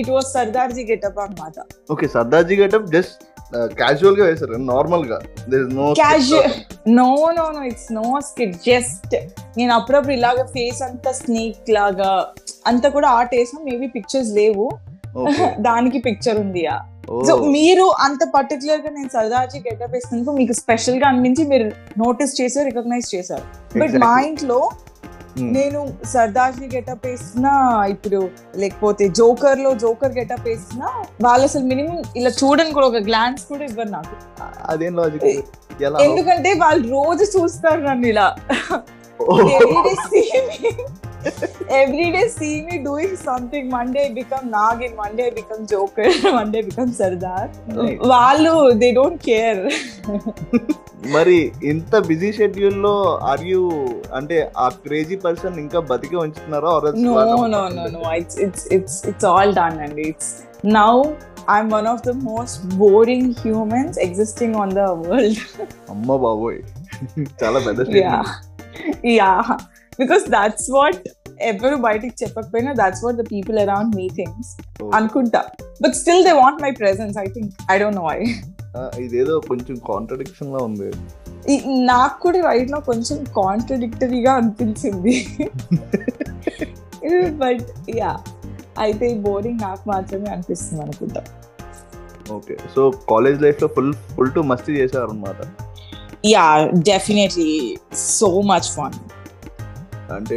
ఇట్ 0.00 0.10
వాస్ 0.10 0.32
సర్దార్జీ 0.32 0.84
గెటప్ 0.84 1.18
అన్నమాట. 1.18 1.54
ఓకే 1.92 2.08
సర్దార్జీ 2.08 2.56
గెటప్ 2.56 2.86
జస్ట్ 2.96 3.24
క్యాజువల్గా 3.54 4.24
వేశారు 4.24 4.58
నార్మల్గా. 4.72 5.18
No 5.78 5.86
casual 5.92 6.52
no 6.88 7.08
no 7.38 7.46
no 7.50 7.62
it's 7.62 7.92
no 7.92 8.20
skit 8.20 8.54
just 8.66 9.14
నేను 9.58 9.72
అప్పుడప్పుడు 9.74 10.12
ఇలాగ 10.12 10.44
ఫేస్ 10.44 10.82
అంతా 10.82 11.12
స్నేక్ 11.12 11.70
లాగా 11.70 12.10
అంతా 12.66 12.88
కూడా 12.88 13.08
ఆర్ట్ 13.08 13.34
వేసాం 13.34 13.64
మేబీ 13.64 13.86
పిక్చర్స్ 13.86 14.32
లేవు. 14.32 14.68
దానికి 15.66 15.98
పిక్చర్ 15.98 16.38
ఉంది 16.40 16.62
సో 17.28 17.32
మీరు 17.36 17.84
అంత 18.00 18.22
పర్టికులర్గా 18.34 18.90
నేను 18.90 19.08
సర్దార్జీ 19.08 19.58
గెటప్ 19.58 19.94
వేసినందుకు 19.94 20.32
మీకు 20.36 20.52
స్పెషల్గా 20.52 21.06
అనిపించి 21.08 21.44
మీరు 21.44 21.64
నోటీస్ 22.04 22.40
చేశారు 22.40 22.66
రికగ్నైజ్ 22.66 23.08
చేశారు. 23.14 23.44
బట్ 23.78 23.94
మా 24.04 24.20
ఇంట్లో 24.20 24.70
నేను 25.38 25.80
సర్దార్జీ 26.04 26.66
గెటప్ 26.74 27.06
వేసినా 27.06 27.52
ఇప్పుడు 27.88 28.20
లేకపోతే 28.56 29.08
జోకర్లో 29.08 29.74
జోకర్ 29.74 30.12
గెటప్ 30.12 30.46
వేసినా 30.46 30.88
వాళ్ళు 31.20 31.44
అసలు 31.44 31.64
మినిమం 31.64 31.98
ఇలా 32.16 32.30
చూడని 32.30 32.72
కూడా 32.72 32.86
ఒక 32.86 33.02
గ్లాన్స్ 33.02 33.44
కూడా 33.46 33.64
ఇవ్వరు 33.64 33.90
నాకు. 33.90 34.16
అదేం 34.68 34.96
లాజిక్ 34.96 35.26
ఎందుకంటే 36.00 36.52
వాళ్ళు 36.54 36.88
రోజు 36.88 37.24
చూస్తారు 37.36 37.80
నన్ను 37.80 38.06
ఇలా. 38.06 38.28
everyday 41.24 41.36
see 41.48 41.76
me 41.76 41.80
everyday 41.80 42.26
see 42.36 42.54
me 42.68 42.76
doing 42.88 43.12
something 43.28 43.64
monday 43.76 44.04
I 44.08 44.14
become 44.20 44.44
nagin 44.58 44.92
monday 45.02 45.26
I 45.30 45.34
become 45.40 45.62
joker 45.72 46.06
monday 46.38 46.60
I 46.62 46.68
become 46.70 46.92
sardar 47.00 47.42
Right. 47.80 47.98
వాళ్ళు 48.12 48.52
దే 48.82 48.90
డోంట్ 49.00 49.20
కేర్ 49.30 49.62
మరి 51.14 51.36
ఇంత 51.70 51.96
బిజీ 52.08 52.30
షెడ్యూల్లో 52.38 52.94
ఆర్ 53.30 53.42
యూ 53.52 53.60
అంటే 54.18 54.36
ఆ 54.64 54.68
క్రేజీ 54.84 55.16
పర్సన్ 55.26 55.56
ఇంకా 55.64 55.80
బతికే 55.90 56.16
ఉంచుతున్నారా 56.24 56.70
or 56.76 56.82
else 56.88 57.00
no 57.06 57.14
వాళ్ళ- 57.18 57.48
no 57.56 57.62
no 57.78 57.84
no 57.96 58.02
it's 58.20 58.36
it's 58.46 58.62
it's 58.76 58.96
it's 59.12 59.26
all 59.32 59.50
done 59.60 59.76
and 59.86 59.96
it's 60.10 60.28
now 60.80 60.94
i'm 61.54 61.68
one 61.78 61.86
of 61.92 62.00
the 62.08 62.14
most 62.30 62.56
boring 62.80 63.26
humans 63.44 63.94
existing 64.08 64.52
on 64.62 64.70
the 64.80 64.88
world 65.04 65.38
అమ్మ 65.94 66.08
బాబోయ్ 66.26 66.60
చాలా 67.42 67.60
పెద్ద 67.68 67.80
yeah 69.18 69.42
because 70.00 70.24
that's 70.36 70.66
what 70.76 70.98
ఎవరు 71.48 71.76
బయటికి 71.84 72.14
చెప్పకపోయినా 72.22 72.70
that's 72.72 73.02
what 73.04 73.16
the 73.16 73.24
people 73.30 73.56
around 73.58 73.90
me 73.98 74.06
things 74.16 74.50
అనుకుంటా. 74.94 75.40
But 75.82 75.94
still 76.00 76.22
they 76.26 76.32
want 76.40 76.58
my 76.64 76.70
presence 76.80 77.16
I 77.18 77.26
think 77.36 77.52
I 77.72 77.76
don't 77.78 77.98
know 78.00 78.06
I 78.10 78.18
ఇదేదో 79.04 79.34
కొంచెం 79.48 79.76
కాంట్రడిక్షన్ 79.90 80.50
లా 80.54 80.60
ఉంది. 80.68 80.88
నాకు 81.90 82.16
కూడా 82.22 82.40
రైట్లో 82.48 82.80
కొంచెం 82.80 83.18
కాంట్రడిక్టరీగా 83.38 84.34
అనిపించింది. 84.40 85.14
బట్ 87.42 87.64
యా 88.00 88.12
అయితే 88.78 89.06
బోరింగ్ 89.26 89.62
నాకు 89.62 89.82
మాత్రమే 89.88 90.28
అనిపిస్తుంది 90.34 90.82
అనుకుంటా. 90.82 91.22
ఓకే 92.32 92.56
సో 92.74 92.82
కాలేజ్ 93.10 93.38
లైఫ్లో 93.42 93.68
ఫుల్ 93.76 93.92
ఫుల్ 94.14 94.32
టు 94.32 94.40
మస్తీ 94.50 94.72
చేశారు 94.72 95.08
అనమాట 95.10 95.40
yeah 96.26 96.44
definitely 96.90 97.50
so 98.18 98.28
much 98.50 98.68
fun 98.76 98.98
అంటే 100.12 100.36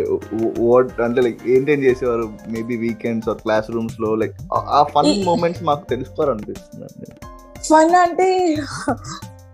వాట్ 0.60 1.02
అంటే 1.02 1.22
లైక్ 1.22 1.42
ఏంటేం 1.48 1.80
చేసేవారు? 1.84 2.26
మేబీ 2.48 2.78
వీకెండ్స్ 2.78 3.30
ఆర్ 3.30 3.38
క్లాస్ 3.38 3.70
రూమ్స్లో 3.72 4.16
లైక్ 4.16 4.36
ఆ 4.78 4.82
ఫన్ 4.96 5.12
మూమెంట్స్ 5.26 5.64
మాకు 5.64 5.86
తెలుసుకోవాలనిపిస్తుంది 5.90 7.12
ఫన్ 7.70 7.96
అంటే 7.96 8.28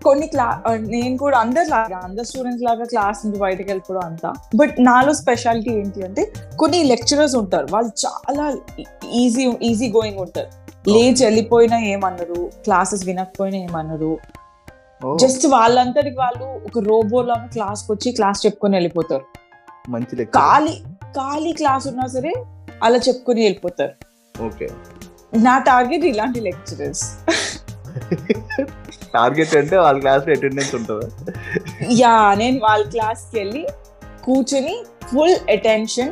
కొన్ని 0.03 0.27
క్లా 0.27 0.45
నేను 0.79 1.17
కూడా 1.17 1.37
అందరు 1.37 1.67
లాగా 1.69 1.97
అందరు 2.03 2.23
స్టూడెంట్స్ 2.23 2.63
లాగా 2.63 2.83
క్లాస్ 2.83 3.19
నుంచి 3.25 3.39
బయటకు 3.39 3.67
వెళ్ళిపోవడం 3.67 4.05
అంతా. 4.09 4.29
బట్ 4.55 4.75
నాలో 4.79 5.13
స్పెషాలిటీ 5.13 5.71
ఏంటి 5.71 6.03
అంటే 6.03 6.23
కొన్ని 6.59 6.79
లెక్చరర్స్ 6.83 7.35
ఉంటారు. 7.35 7.67
వాళ్ళు 7.71 7.91
చాలా 8.05 8.45
ఈజీ 9.13 9.45
ఈజీ 9.61 9.89
గోయింగ్ 9.91 10.19
ఉంటారు. 10.19 10.49
లేచి 10.89 11.21
వెళ్ళిపోయినా 11.23 11.79
ఏమన్నారు 11.93 12.51
క్లాసెస్ 12.63 13.05
వినకపోయినా 13.05 13.57
ఏమన్నారు 13.57 14.11
జస్ట్ 15.15 15.47
వాళ్ళంతటికి 15.47 16.15
వాళ్ళు 16.15 16.45
ఒక 16.67 16.79
రోబో 16.87 17.21
లాగా 17.21 17.45
క్లాస్ 17.45 17.91
వచ్చి 17.91 18.11
క్లాస్ 18.11 18.39
చెప్పుకొని 18.45 18.75
వెళ్ళిపోతారు. 18.75 19.25
మంచి 19.89 20.25
ఖాళీ 20.39 20.75
ఖాళీ 21.15 21.51
క్లాస్ 21.51 21.87
ఉన్నా 21.87 22.05
సరే 22.07 22.31
అలా 22.83 22.97
చెప్పుకొని 22.97 23.41
వెళ్ళిపోతారు. 23.43 23.93
ఓకే. 24.35 24.67
నా 25.37 25.55
టార్గెట్ 25.69 26.05
ఇలాంటి 26.05 26.39
లెక్చరర్స్. 26.39 27.05
టార్గెట్ 29.13 29.53
అంటే 29.55 29.75
వాళ్ళ 29.77 29.97
క్లాస్ 29.99 30.25
అటెండెన్స్ 30.29 30.73
ఉంటుందా? 30.75 31.07
యా 32.01 32.13
నేను 32.35 32.59
వాళ్ళ 32.59 32.83
క్లాస్కి 32.89 33.35
వెళ్ళి 33.39 33.63
కూర్చొని 34.23 34.75
ఫుల్ 35.09 35.37
అటెన్షన్ 35.49 36.11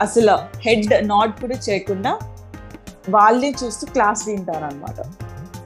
అసలు 0.00 0.34
హెడ్ 0.60 0.92
నాట్ 1.04 1.34
కూడా 1.40 1.56
చేయకుండా 1.68 2.12
వాళ్ళని 3.08 3.50
చూస్తూ 3.62 3.86
క్లాస్ 3.92 4.22
వింటారు 4.28 4.64
అనమాట 4.64 4.98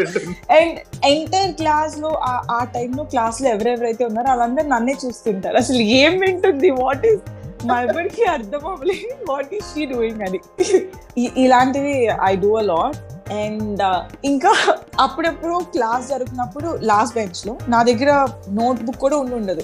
అండ్ 0.50 1.04
ఎంటైర్ 1.04 1.52
క్లాస్లో 1.52 2.08
ఆ- 2.08 2.42
ఆ 2.50 2.64
టైంలో 2.64 3.04
క్లాస్లో 3.04 3.48
ఎవరెవరైతే 3.48 4.04
ఉన్నారో 4.04 4.28
వాళ్ళందరూ 4.28 4.68
నన్నే 4.68 4.94
చూస్తుంటారు. 5.06 5.56
అసలు 5.56 5.76
ఏం 5.76 6.18
వింటుంది? 6.18 6.70
వాట్ 6.70 7.06
ఈస్ 7.06 7.20
మా 7.66 7.80
ఎవరికి 7.80 8.24
అర్థం 8.24 8.66
అవ్వలేదు. 8.66 9.32
వాట్ 9.32 9.54
ఈస్ 9.54 9.74
షీ 9.74 9.86
డూయింగ్ 9.86 10.22
అని. 10.22 10.40
ఇలాంటివి 11.36 12.08
I 12.24 12.36
do 12.36 12.54
a 12.54 12.60
lot 12.60 13.32
and 13.32 14.04
ఇంకా 14.24 14.52
అప్పుడప్పుడు 15.00 15.62
క్లాస్ 15.72 16.08
జరుగుతున్నప్పుడు 16.08 16.78
లాస్ట్ 16.82 17.14
బెంచ్లో 17.14 17.56
నా 17.68 17.82
దగ్గర 17.82 18.28
నోట్ 18.50 18.82
బుక్ 18.82 18.96
కూడా 18.96 19.16
ఉండి 19.16 19.34
ఉండదు. 19.34 19.62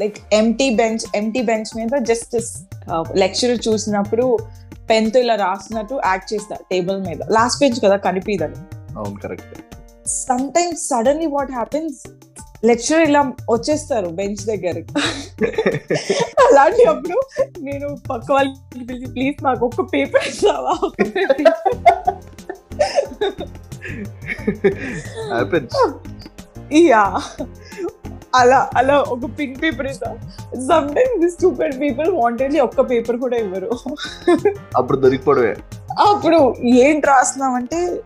Like 0.00 0.16
empty 0.32 0.70
bench 0.70 1.16
empty 1.16 1.42
bench 1.42 1.76
మీద 1.76 1.98
జస్ట్ 2.02 2.36
లెక్చరర్ 3.14 3.58
చూసినప్పుడు 3.68 4.38
పెన్తో 4.88 5.20
ఇలా 5.20 5.34
రాసినట్టు 5.34 6.00
యాక్ట్ 6.06 6.34
చేస్తా 6.34 6.56
టేబుల్ 6.70 7.00
మీద. 7.02 7.18
లాస్ట్ 7.30 7.60
బెంచ్ 7.60 7.80
కదా 7.84 7.96
కనిపిదని 7.96 8.54
అవును 8.98 9.20
correct. 9.20 9.58
Sometimes 10.52 10.88
suddenly 10.88 11.26
what 11.26 11.50
happens 11.50 11.98
lecture 12.64 13.00
ఇలా 13.00 13.20
వచ్చేస్తారు 13.50 14.06
బెంచ్ 14.06 14.46
దగ్గరికి. 14.46 14.94
అలాంటి 16.46 16.84
అప్పుడు 16.84 17.20
నేను 17.60 17.96
పక్క 18.10 18.32
వాళ్ళకి 18.32 18.84
పిలిచి 18.84 19.06
ప్లీజ్ 19.12 19.44
మాకు 19.44 19.66
ఒక్క 19.66 19.80
పేపర్ 19.80 20.28
ఇస్తావా? 20.28 20.74
యా 26.72 27.20
అలా 28.34 28.70
అలా 28.76 29.04
ఒక 29.14 29.38
pin 29.38 29.62
paper 29.62 29.92
sometimes 30.94 31.20
this 31.20 31.34
stupid 31.34 31.80
people 31.80 32.10
wantedly 32.10 32.60
ఒక్క 32.60 32.90
పేపర్ 32.90 33.16
కూడా 33.16 33.36
ఇవ్వరు. 33.36 33.70
అప్పుడు 34.76 34.98
దొరికిపోవడమే. 34.98 35.54
అప్పుడు 36.08 36.54
ఏంటి 36.84 37.06
రాస్తున్నామంటే 37.06 38.02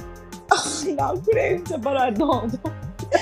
నాకు 1.00 1.20
కూడా 1.20 1.42
ఏం 1.42 1.64
చెప్పాలో 1.72 2.00
అర్థం 2.00 2.30
అవుతుంది. 2.30 2.70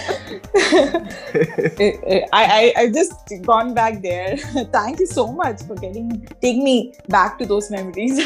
I, 2.32 2.44
I 2.60 2.72
I 2.76 2.88
just 2.88 3.12
gone 3.46 3.74
back 3.74 4.02
there. 4.02 4.36
Thank 4.76 5.02
you 5.02 5.06
so 5.06 5.26
much 5.40 5.58
for 5.68 5.76
getting 5.76 6.26
take 6.42 6.58
me 6.68 6.94
back 7.08 7.38
to 7.40 7.46
those 7.52 7.68
memories. 7.76 8.16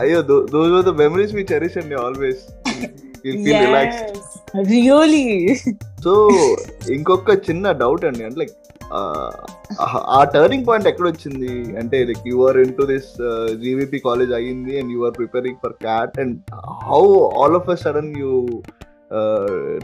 అయ్యో 0.00 0.22
those 0.22 0.72
are 0.78 0.84
the 0.88 0.92
memories 1.02 1.34
we 1.34 1.46
cherish 1.52 1.78
అండి 1.78 1.94
always 2.04 2.42
feel 3.22 3.46
relax 3.64 4.02
really. 4.72 5.28
So 6.04 6.12
ఇంకొక 6.96 7.30
చిన్న 7.46 7.72
డౌట్ 7.82 8.04
అండి. 8.08 8.22
అంటే 8.26 8.38
like 8.42 8.54
ఆ 10.16 10.20
turning 10.34 10.66
point 10.68 10.86
ఎక్కడ 10.90 11.06
వచ్చింది 11.12 11.50
అంటే 11.80 11.98
like 12.10 12.24
you 12.30 12.36
are 12.48 12.58
in 12.64 12.74
to 12.78 12.84
this 12.92 13.10
GVP 13.64 13.98
college 14.08 14.32
అయ్యింది 14.38 14.74
and 14.80 14.92
you 14.94 15.00
are 15.08 15.14
preparing 15.18 15.58
for 15.64 15.74
CAT 15.86 16.14
and 16.22 16.36
how 16.90 17.02
all 17.40 17.56
of 17.60 17.70
a 17.74 17.76
sudden 17.84 18.12
you 18.22 18.32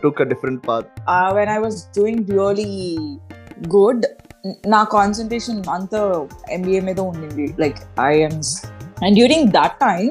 took 0.04 0.22
a 0.24 0.28
different 0.32 0.62
path 0.68 0.88
when 1.38 1.52
I 1.56 1.58
was 1.66 1.80
doing 1.98 2.22
really 2.36 2.70
good 3.76 4.04
నా 4.74 4.80
concentration 4.96 5.60
అంత 5.76 5.94
MBA 6.50 6.80
మీద 6.88 7.00
ఉండింది. 7.10 7.46
Like 7.62 7.78
IIMs 8.08 8.54
and 9.04 9.14
during 9.18 9.48
that 9.58 9.76
time 9.86 10.10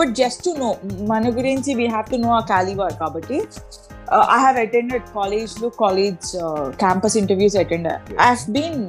but 0.00 0.12
just 0.22 0.42
to 0.46 0.52
know 0.58 0.70
మన 1.12 1.30
గురించి 1.38 1.70
we 1.80 1.86
have 1.94 2.08
to 2.14 2.18
know 2.24 2.30
ఆ 2.38 2.42
calibre 2.52 2.94
కాబట్టి 3.02 3.38
I 4.14 4.38
have 4.38 4.56
attended 4.56 5.02
కాలేజ్లో 5.14 5.68
college 5.68 6.36
campus 6.76 7.16
interviews 7.16 7.56
attend 7.56 7.88
I 8.12 8.24
have 8.24 8.50
been 8.50 8.84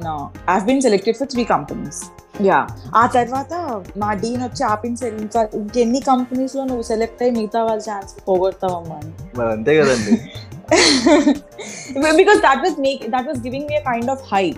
I 0.48 0.52
have 0.52 0.64
been 0.64 0.80
selected 0.80 1.16
for 1.16 1.28
three 1.28 1.44
companies 1.44 2.02
yeah 2.42 2.66
ఆ 2.96 3.06
తర్వాత 3.06 3.80
మా 3.96 4.12
డీన్ 4.12 4.42
వచ్చి 4.42 4.64
ఆపించారు. 4.64 5.14
ఇంకా 5.16 5.48
ఇంకెన్ని 5.54 6.00
కంపెనీస్లో 6.00 6.64
నువ్వు 6.64 6.82
సెలెక్ట్ 6.82 7.22
అయ్యి 7.22 7.36
మిగతా 7.36 7.62
వాళ్ళ 7.62 7.82
ఛాన్స్ 7.82 8.28
పోగొడతావమ్మా 8.28 8.94
అని. 8.94 9.12
మరి 9.38 9.52
అంతే 9.52 9.82
కదండి. 9.82 10.20
because 12.16 12.40
that 12.40 12.60
was 12.62 12.78
make 12.78 13.10
that 13.10 13.26
was 13.26 13.38
giving 13.40 13.66
me 13.66 13.76
a 13.76 13.82
kind 13.84 14.08
of 14.08 14.20
high 14.22 14.52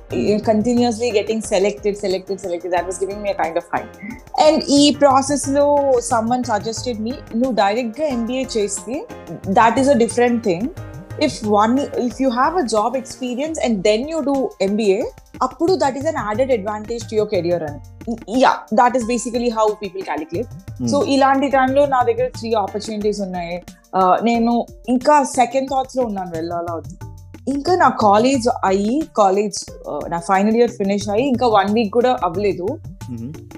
continuously 0.45 1.11
getting 1.11 1.41
selected 1.41 1.97
selected 1.97 2.41
selected. 2.41 2.71
That 2.71 2.87
was 2.87 2.99
giving 2.99 3.21
me 3.21 3.31
a 3.31 3.35
kind 3.35 3.57
of 3.57 3.65
high 3.69 3.89
and 4.39 4.63
e 4.69 4.95
process 4.95 5.49
lo 5.49 5.99
someone 5.99 6.45
suggested 6.45 7.01
me 7.01 7.19
no 7.35 7.53
direct 7.53 7.99
mba 7.99 8.45
cheste 8.55 8.95
that 9.55 9.77
is 9.77 9.89
a 9.89 9.99
different 9.99 10.45
thing. 10.45 10.73
If 11.19 11.43
one 11.43 11.79
if 11.79 12.21
you 12.21 12.31
have 12.31 12.57
a 12.57 12.65
job 12.65 12.95
experience 12.95 13.59
and 13.59 13.83
then 13.83 14.07
you 14.07 14.23
do 14.31 14.37
mba 14.69 15.03
appudu 15.41 15.79
that 15.81 15.97
is 15.97 16.05
an 16.05 16.15
added 16.17 16.51
advantage 16.51 17.09
to 17.09 17.17
your 17.17 17.27
career 17.27 17.59
run. 17.59 17.81
Yeah 18.43 18.57
that 18.79 18.93
is 18.99 19.05
basically 19.13 19.51
how 19.57 19.67
people 19.83 20.03
calculate. 20.11 20.51
So 20.93 20.97
ఇలాంటి 21.15 21.49
టైంలో 21.49 21.83
నా 21.95 22.01
దగ్గర 22.09 22.27
three 22.39 22.51
opportunities 22.65 23.21
ఉన్నాయి. 23.27 23.57
నేను 24.29 24.53
ఇంకా 24.95 25.17
second 25.39 25.69
థాట్స్లో 25.73 26.03
ఉన్నాను 26.11 26.33
వెళ్ళాలా 26.37 26.75
ఇంకా 27.55 27.73
నా 27.83 27.89
కాలేజ్ 28.07 28.49
అయ్యి 28.71 28.97
కాలేజ్ 29.17 29.59
నా 30.13 30.19
ఫైనల్ 30.31 30.57
ఇయర్ 30.61 30.71
ఫినిష్ 30.81 31.07
అయ్యి 31.15 31.27
ఇంకా 31.33 31.47
వన్ 31.57 31.71
వీక్ 31.77 31.93
కూడా 31.99 32.13
అవ్వలేదు. 32.25 32.67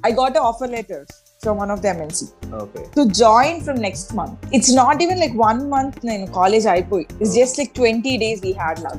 I 0.08 0.12
got 0.22 0.38
offer 0.48 0.70
letters 0.76 1.14
from 1.38 1.59
one 1.59 1.71
of 1.71 1.83
the 1.83 1.88
MNC. 1.88 2.52
Okay. 2.52 2.85
To 2.95 3.09
join 3.11 3.61
from 3.61 3.76
next 3.76 4.14
month. 4.14 4.38
It's 4.52 4.73
not 4.73 5.02
even 5.02 5.21
like 5.21 5.35
one 5.35 5.69
month 5.69 6.05
in 6.05 6.26
college 6.33 6.66
I 6.66 6.83
put. 6.83 7.12
It's 7.21 7.35
just 7.35 7.59
like 7.59 7.75
20 7.75 8.19
days 8.19 8.40
we 8.43 8.52
had 8.52 8.78
luck. 8.81 8.99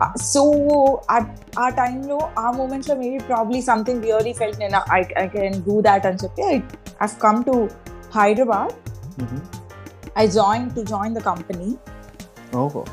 Ah, 0.00 0.12
so 0.14 1.04
at 1.08 1.28
our 1.56 1.72
time 1.72 2.02
no, 2.02 2.18
our 2.18 2.48
ah 2.48 2.52
moment 2.52 2.88
lo 2.88 2.96
maybe 2.96 3.22
probably 3.24 3.60
something 3.60 4.00
really 4.00 4.32
felt 4.32 4.58
nena, 4.58 4.82
I, 4.88 5.08
I 5.16 5.28
can 5.28 5.60
do 5.62 5.82
that 5.82 6.04
and 6.04 6.20
so 6.20 6.32
yeah, 6.36 6.60
I've 7.00 7.18
come 7.18 7.44
to 7.44 7.68
Hyderabad. 8.10 8.74
Mm-hmm. 9.18 9.40
I 10.16 10.26
joined 10.26 10.74
to 10.74 10.84
join 10.84 11.14
the 11.14 11.20
company. 11.20 11.78
Oh. 12.52 12.84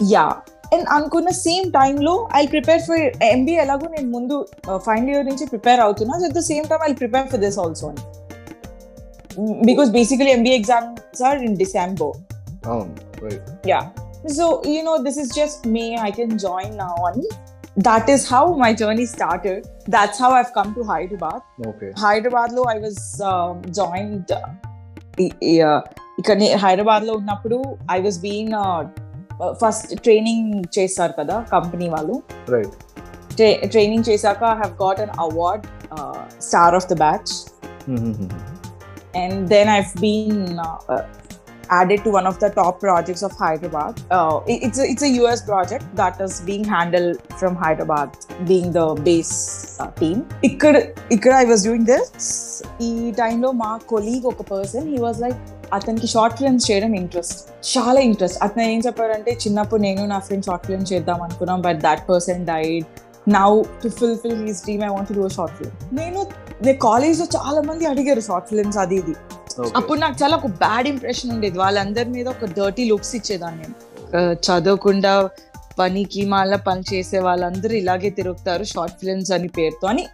Yeah. 0.00 0.40
And 0.74 0.86
అనుకున్న 0.88 1.30
same 1.44 1.72
టైంలో 1.72 2.28
I 2.34 2.46
prepare 2.46 2.82
for 2.82 3.02
MBA 3.24 3.60
ఎలాగో 3.64 3.86
నేను 3.96 4.10
ముందు 4.10 4.36
final 4.86 5.10
year 5.14 5.26
నుంచి 5.26 5.46
prepare 5.46 5.80
అవుతున్నా. 5.80 6.14
At 6.26 6.36
the 6.40 6.42
same 6.50 6.66
time 6.72 6.84
I 6.90 6.92
prepare 6.92 7.26
for 7.28 7.40
this 7.40 7.58
also 7.58 7.86
అని 7.88 8.04
because 9.70 9.90
basically 9.90 10.30
MBA 10.30 10.54
exams 10.54 11.22
are 11.22 11.38
in 11.48 11.56
December 11.56 12.16
అవును 12.72 12.94
right 13.26 13.48
yeah. 13.72 13.84
So 14.38 14.46
you 14.72 14.80
know 14.86 14.94
this 15.04 15.16
is 15.16 15.28
just 15.36 15.60
me. 15.74 15.84
I 16.06 16.10
can 16.16 16.32
join 16.38 16.76
now 16.80 16.96
and 17.10 17.22
that 17.86 18.06
is 18.14 18.22
how 18.32 18.42
my 18.62 18.68
journey 18.80 19.06
started. 19.14 19.60
That's 19.94 20.18
how 20.22 20.30
i've 20.38 20.50
come 20.56 20.70
to 20.78 20.82
hyderabad. 20.90 21.38
Okay 21.70 21.86
hyderabad 22.04 22.50
లో 22.58 22.62
i 22.74 22.78
was 22.84 22.98
um, 23.30 23.54
joined 23.78 24.28
uh, 24.38 24.48
i- 25.24 25.36
i- 25.50 25.60
uh, 25.70 25.80
ఇక్కడ 26.20 26.36
హైదరాబాద్లో 26.64 27.14
ఉన్నప్పుడు 27.20 27.58
I 27.96 27.98
was 28.00 28.18
being 28.26 28.54
first 29.62 29.96
training 29.96 30.64
చేస్తారు 30.78 31.12
కదా 31.12 31.40
company 31.52 31.88
వాళ్ళు. 31.88 32.22
Right 32.48 32.76
training 33.70 34.04
చేశాక 34.08 34.44
I 34.44 34.56
have 34.62 34.74
got 34.82 35.00
an 35.00 35.10
award 35.20 35.64
star 36.42 36.74
of 36.74 36.88
the 36.92 36.96
batch 36.96 37.32
and 39.14 39.48
then 39.48 39.68
I've 39.68 39.94
been 39.94 40.58
uh, 40.58 40.78
uh, 40.88 41.04
added 41.70 42.02
to 42.04 42.10
one 42.10 42.26
of 42.26 42.38
the 42.38 42.50
top 42.50 42.80
projects 42.80 43.22
of 43.22 43.32
Hyderabad. 43.34 44.00
Uh, 44.10 44.40
it- 44.46 44.62
it's 44.62 44.78
a, 44.78 44.86
it's 44.92 45.02
a 45.02 45.12
US 45.20 45.40
project 45.42 45.84
that 45.94 46.20
is 46.20 46.40
being 46.42 46.64
handled 46.66 47.16
from 47.34 47.54
Hyderabad, 47.56 48.08
being 48.46 48.72
the 48.72 48.86
base 49.04 49.34
uh, 49.80 49.90
team. 50.00 50.16
ఇక్కడ 50.50 50.74
ఇక్కడ 51.16 51.32
I 51.34 51.46
was 51.52 51.62
doing 51.68 51.84
this. 51.92 52.10
ఈ 52.82 52.92
టైంలో 53.20 53.50
మా 53.62 53.70
colleague 53.92 54.26
ఒక 54.32 54.42
person 54.52 54.86
he 54.92 55.00
was 55.06 55.20
like 55.24 55.40
అతనికి 55.72 56.08
short 56.14 56.36
films 56.38 56.66
చేయడం 56.70 56.92
interest 57.00 57.40
చాలా 57.70 58.00
interest 58.08 58.38
అతను 58.44 58.62
ఏం 58.70 58.80
చెప్పారంటే 58.86 59.32
చిన్నప్పుడు 59.44 59.80
నేను 59.86 60.02
నా 60.12 60.18
ఫ్రెండ్ 60.26 60.46
షార్ట్ 60.48 60.64
ఫిల్మ్ 60.68 60.86
చేద్దాం 60.92 61.20
అనుకున్నాం 61.26 61.60
but 61.66 61.80
that 61.86 62.02
person 62.10 62.42
died 62.52 62.86
now 63.36 63.50
to 63.82 63.88
fulfil 63.98 64.38
his 64.44 64.62
dream 64.66 64.82
I 64.88 64.92
want 64.94 65.12
do 65.18 65.28
short 65.36 65.54
film 65.58 65.76
నేను 66.00 66.20
నేను 66.64 66.78
కాలేజ్లో 66.88 67.26
చాలా 67.36 67.60
మంది 67.68 67.84
అడిగారు 67.92 68.22
షార్ట్ 68.28 68.48
ఫిల్మ్స్ 68.52 68.78
అది 68.84 68.96
ఇది 69.02 69.14
అప్పుడు 69.78 69.98
నాకు 70.00 70.16
చాలా 70.22 70.34
ఒక 70.40 70.48
బ్యాడ్ 70.62 70.88
ఇంప్రెషన్ 70.88 71.30
ఉండేది. 71.34 71.56
వాళ్ళందరి 71.58 72.10
మీద 72.16 72.26
ఒక 72.34 72.44
డర్టీ 72.58 72.84
లుక్స్ 72.90 73.14
ఇచ్చేదాన్ని 73.18 73.68
చదవకుండా 74.46 75.12
పనికి 75.78 76.22
మాల 76.32 76.56
పని 76.68 76.82
చేసే 76.92 77.18
వాళ్ళందరూ 77.26 77.74
ఇలాగే 77.82 78.10
తిరుగుతారు 78.18 78.64
షార్ట్ 78.72 78.96
ఫిల్మ్స్ 79.02 79.32
అని 79.36 79.48
పేరుతో 79.58 79.86
అని 79.92 80.04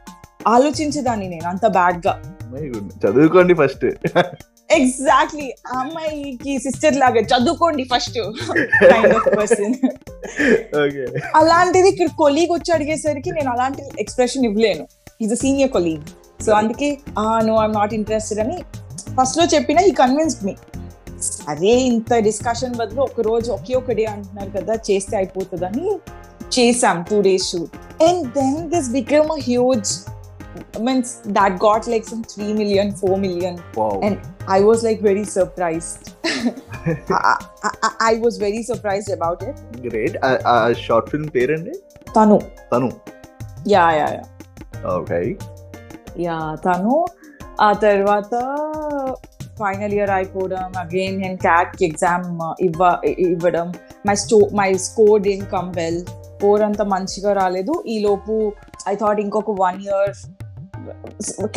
ఆలోచించేదాన్ని 0.47 1.29
నేను 1.29 1.49
అంత 1.53 1.67
బ్యాడ్గా. 1.77 2.13
చదువుకోండి 3.05 3.55
ఫస్ట్ 3.61 3.87
ఎగ్జాక్ట్లీ 4.77 5.47
అమ్మాయికి 5.81 6.53
సిస్టర్ 6.59 6.97
లాగా 7.03 7.21
చదువుకోండి 7.33 7.85
ఫస్ట్ 7.93 8.19
అలాంటిది 11.41 11.89
ఇక్కడ 11.89 12.09
కొలీగ్ 12.23 12.53
వచ్చి 12.57 12.71
అడిగేసరికి 12.77 13.31
నేను 13.31 13.51
అలాంటి 13.51 13.83
ఎక్స్ప్రెషన్ 14.05 14.47
ఇవ్వలేను. 14.51 14.87
Is 15.25 15.33
a 15.33 15.41
senior 15.45 15.71
colleague 15.77 16.07
so 16.47 16.53
అందుకే 16.53 16.89
నో 17.49 17.55
ఐఎమ్ 17.63 17.77
నాట్ 17.81 17.95
ఇంట్రెస్టెడ్ 18.01 18.41
అని 18.45 18.59
ఫస్ట్లో 19.19 19.45
చెప్పిన 19.55 19.79
ఈ 19.91 19.93
కన్విన్స్డ్ 20.03 20.43
మీ 20.47 20.55
అదే 21.53 21.75
ఇంత 21.91 22.13
డిస్కషన్ 22.29 22.75
బదులు 22.81 23.01
ఒక 23.09 23.21
రోజు 23.29 23.49
ఒకే 23.53 23.75
ఒక 23.81 23.93
డే 23.99 24.05
అంటున్నారు 24.15 24.51
కదా 24.59 24.75
చేస్తే 24.89 25.15
అయిపోతుందని 25.17 25.87
చేసాం 26.57 26.99
two 27.11 27.17
days 27.21 27.47
shoot 27.53 27.77
and 28.09 28.27
then 28.39 28.59
this 28.75 28.91
become 28.99 29.31
a 29.37 29.41
huge 29.49 29.93
means 30.87 31.13
that 31.39 31.57
got 31.67 31.87
like 31.93 32.07
some 32.13 32.23
three 32.33 32.47
million 32.61 32.93
four 33.03 33.19
million 33.27 33.59
wow 33.79 33.99
And 34.07 34.19
I 34.49 34.61
was 34.69 34.81
like 34.87 35.01
very 35.01 35.25
surprised. 35.27 36.03
I, 37.21 37.33
I, 37.65 37.71
I, 37.83 37.91
I 38.11 38.15
was 38.25 38.35
very 38.39 38.63
surprised 38.71 39.11
about 39.19 39.41
it. 39.49 39.57
Great 39.87 40.17
ఆ 40.53 40.57
short 40.87 41.09
film 41.13 41.31
పేరండి 41.37 41.75
Tanu. 42.17 42.39
Tanu 42.73 42.91
Yeah, 43.75 43.89
yeah, 44.01 44.11
yeah. 44.17 44.27
Okay 44.97 45.21
Yeah, 46.17 46.45
Tanu. 46.65 46.97
ఆ 47.61 47.69
తర్వాత 47.73 48.35
final 49.61 49.93
year 49.97 50.11
అయిపోవడం 50.11 50.73
again 50.81 51.15
నేను 51.23 51.37
CAT 51.45 51.77
exam 51.83 52.27
ఇవ్వ 52.67 52.91
ఇవ్వడం. 53.27 53.69
My 54.07 54.15
స్టో 54.15 54.39
my 54.61 54.69
score 54.87 55.29
in 55.35 55.47
come 55.55 55.69
well 55.79 56.01
score 56.07 56.63
అంత 56.63 56.83
మంచిగా 56.95 57.33
రాలేదు. 57.33 57.75
ఈ 57.87 57.97
లోపు 58.07 58.35
ఐ 58.93 58.95
థాట్ 59.03 59.21
ఇంకొక 59.21 59.55
one 59.65 59.79
year 59.87 60.13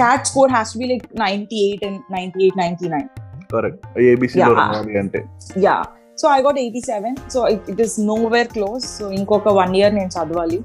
CAT 0.01 0.25
score 0.31 0.51
has 0.51 0.73
to 0.73 0.79
be 0.79 0.87
like 0.93 1.05
ninety 1.25 1.59
eight 1.67 1.85
and 1.87 2.01
ninety 2.17 2.41
eight 2.45 2.57
ninety 2.63 2.89
nine 2.95 3.09
అంటే. 5.03 5.21
Yeah 5.65 5.77
so 6.21 6.27
I 6.37 6.41
got 6.45 6.59
eighty 6.65 6.81
seven 6.91 7.17
so 7.33 7.41
it 7.73 7.81
is 7.87 7.99
no 8.11 8.17
where 8.35 8.47
close 8.47 8.85
so 8.97 9.11
ఇంకొక 9.19 9.53
one 9.61 9.75
year 9.75 9.93
నేను 9.99 10.11
చదవాలి. 10.17 10.59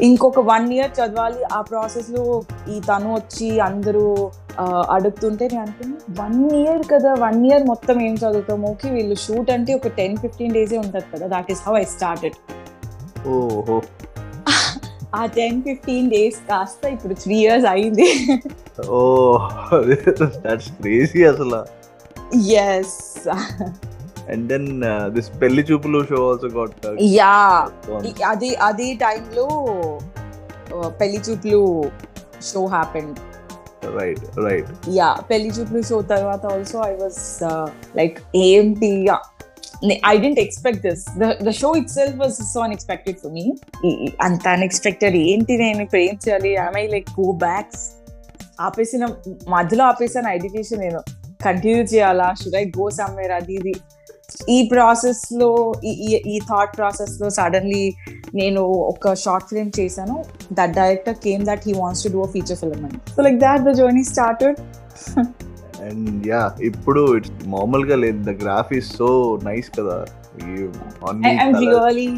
ఇంకొక 0.00 0.40
one 0.46 0.72
year 0.72 0.92
చదవాలి 0.92 1.40
ఆ 1.52 1.60
ప్రాసెస్లో 1.62 2.22
ఈ 2.68 2.80
తను 2.80 3.14
వచ్చి 3.14 3.48
అందరూ 3.60 4.04
అడుగుతుంటే 4.90 5.44
నేను 5.46 5.62
అనుకున్నా 5.62 5.96
వన్ 6.20 6.38
ఇయర్ 6.54 6.82
కదా 6.90 7.12
వన్ 7.20 7.46
ఇయర్ 7.46 7.64
మొత్తం 7.64 8.02
ఏం 8.02 8.14
చదువుతాం 8.14 8.64
ఓకే 8.64 8.90
వీళ్ళు 8.90 9.14
షూట్ 9.16 9.50
అంటే 9.50 9.74
ఒక 9.74 9.90
టెన్ 9.96 10.16
ఫిఫ్టీన్ 10.16 10.52
డేసే 10.52 10.78
ఉంటుంది 10.78 11.06
కదా 11.14 11.26
that 11.26 11.50
is 11.50 11.62
how 11.68 11.74
I 11.76 11.84
started 11.94 12.36
ఓహో. 13.28 13.76
ఆ 15.14 15.26
టెన్ 15.34 15.62
ఫిఫ్టీన్ 15.62 16.10
డేస్ 16.10 16.38
కాస్త 16.48 16.84
ఇప్పుడు 16.86 17.14
త్రీ 17.14 17.34
ఇయర్స్ 17.36 17.66
అయింది. 17.66 18.06
ఓ 18.90 19.00
దట్స్ 20.44 20.70
క్రేజీ 20.78 21.22
అసలు. 21.24 21.60
Yes 22.62 22.96
and 24.32 24.46
then 24.52 24.68
this 25.16 25.30
Pelli 25.42 25.64
Choopulu 25.70 26.00
show 26.12 26.20
also 26.30 26.50
got 26.58 26.86
yeah 27.18 27.34
అదే 28.32 28.50
అదే 28.68 28.88
టైంలో 29.04 29.46
Pelli 31.00 31.20
Choopulu 31.28 31.60
show 32.52 32.62
happened 32.76 33.18
right 33.98 34.24
right 34.46 34.68
yeah 34.98 35.10
Pelli 35.30 35.50
Choopulu 35.58 35.82
show 35.90 35.96
తర్వాత 36.14 36.42
ఆల్సో 36.54 36.78
ఐ 36.90 36.94
వాస్ 37.02 37.22
లైక్ 38.00 38.18
ఏంటి 38.48 38.90
I 40.10 40.14
didn't 40.24 40.40
expect 40.44 40.82
this 40.86 41.04
the 41.46 41.52
show 41.60 41.68
itself 41.98 42.18
was 42.22 42.36
so 42.52 42.60
unexpected 42.66 43.16
for 43.22 43.32
me 43.38 43.44
అంత 44.26 44.44
unexpected 44.56 45.16
ఏంటి 45.30 45.56
నేను 45.62 45.80
ఇప్పుడు 45.86 46.02
ఏం 46.08 46.16
చేయాలి? 46.24 46.52
ఐ 46.82 46.84
లైక్ 46.94 47.10
గో 47.20 47.26
బ్యాక్స్ 47.46 47.82
ఆపేసిన 48.60 49.04
మధ్యలో 49.48 49.84
ఆపేసాను 49.84 50.28
ఎడ్యుకేషన్ 50.28 50.80
నేను. 50.80 51.00
కంటిన్యూ 51.44 51.82
చేయాలా? 51.92 52.28
షుడ్ 52.40 52.56
ఐ 52.60 52.64
గో 52.78 52.86
సమ్వేర్ 52.98 53.32
అది 53.38 53.54
ఇది. 53.60 53.74
ఈ 54.48 54.68
ప్రాసెస్లో 54.68 55.48
ఈ- 55.84 55.98
ఈ- 56.08 56.22
ఈ 56.26 56.40
థాట్ 56.50 56.76
ప్రాసెస్లో 56.76 57.28
సడన్లీ 57.30 57.84
నేను 58.34 58.62
ఒక 58.88 59.14
షార్ట్ 59.14 59.46
ఫిల్మ్ 59.48 59.72
చేశాను 59.80 60.16
that 60.52 60.72
director 60.72 61.14
came 61.18 61.44
that 61.44 61.64
he 61.68 61.72
wants 61.72 62.02
to 62.02 62.08
do 62.08 62.22
a 62.22 62.30
feature 62.30 62.58
film 62.58 62.84
అని 62.84 63.00
so 63.16 63.22
like 63.22 63.38
that 63.38 63.62
the 63.62 63.72
journey 63.72 64.04
started 64.12 64.58
and 65.82 66.26
yeah 66.26 66.42
ఇప్పుడు 66.62 67.16
ఇట్స్ 67.16 67.32
మామూలుగా 67.46 67.96
లేదు 67.96 68.18
the 68.22 68.34
graph 68.42 68.72
is 68.72 68.96
so 68.96 69.08
nice 69.44 69.70
కదా 69.70 69.98
ఈ 70.38 70.52
అన్ని 71.08 71.32
I'm 71.36 71.54
colours. 71.54 71.72
really, 71.76 72.10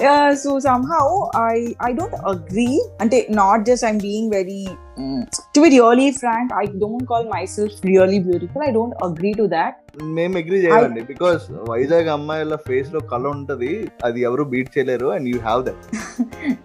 Yeah, 0.00 0.34
so 0.34 0.58
somehow 0.60 1.28
I 1.34 1.74
I 1.80 1.92
don't 1.92 2.14
agree. 2.24 2.80
And 3.00 3.14
not 3.30 3.66
just 3.66 3.84
I'm 3.84 3.98
being 3.98 4.30
very 4.30 4.68
mm, 4.96 5.22
to 5.54 5.62
be 5.62 5.70
really 5.78 6.12
frank, 6.12 6.52
I 6.52 6.66
don't 6.66 7.04
call 7.06 7.24
myself 7.28 7.72
really 7.84 8.20
beautiful. 8.20 8.62
I 8.62 8.70
don't 8.70 8.94
agree 9.02 9.34
to 9.34 9.46
that. 9.56 9.74
మేము 10.16 10.36
agree 10.40 10.58
చేయాలండి 10.64 11.00
because 11.10 11.44
Vizag 11.70 12.08
అమ్మాయిల 12.16 12.56
ఫేస్లో 12.66 13.00
కళ 13.12 13.24
ఉంటది 13.36 13.70
అది 14.06 14.20
ఎవరు 14.28 14.44
beat 14.52 14.70
చేయలేరు 14.74 15.08
and 15.14 15.28
you 15.32 15.38
have 15.46 15.62
that 15.68 15.84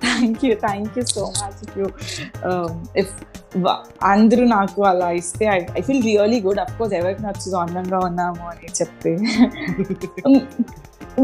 thank 0.08 0.39
you 0.48 0.54
thank 0.67 0.89
you 0.98 1.06
so 1.15 1.24
much 1.39 1.58
if 1.65 1.72
you 1.80 1.88
um, 2.50 2.74
if 3.04 3.10
అందరూ 4.12 4.43
నాకు 4.56 4.82
అలా 4.91 5.10
ఇస్తే 5.19 5.46
I 5.80 5.82
feel 5.88 6.04
really 6.10 6.39
good 6.46 6.62
of 6.63 6.74
course 6.78 6.93
ఎవరికి 7.00 7.22
నచ్చదు 7.28 7.58
అందంగా 7.63 8.00
ఉన్నాము 8.10 8.43
అని 8.52 8.69
చెప్తే 8.80 9.12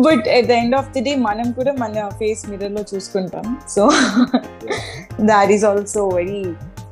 but 0.08 0.26
at 0.38 0.48
the 0.52 0.56
end 0.62 0.76
of 0.80 0.90
the 0.96 1.02
day 1.08 1.14
మనం 1.28 1.48
కూడా 1.60 1.72
మన 1.84 2.08
ఫేస్ 2.20 2.42
మిర్రర్లో 2.50 2.84
చూసుకుంటాం 2.94 3.48
so 3.76 3.86
that 5.32 5.52
is 5.58 5.66
also 5.72 6.04
very 6.18 6.42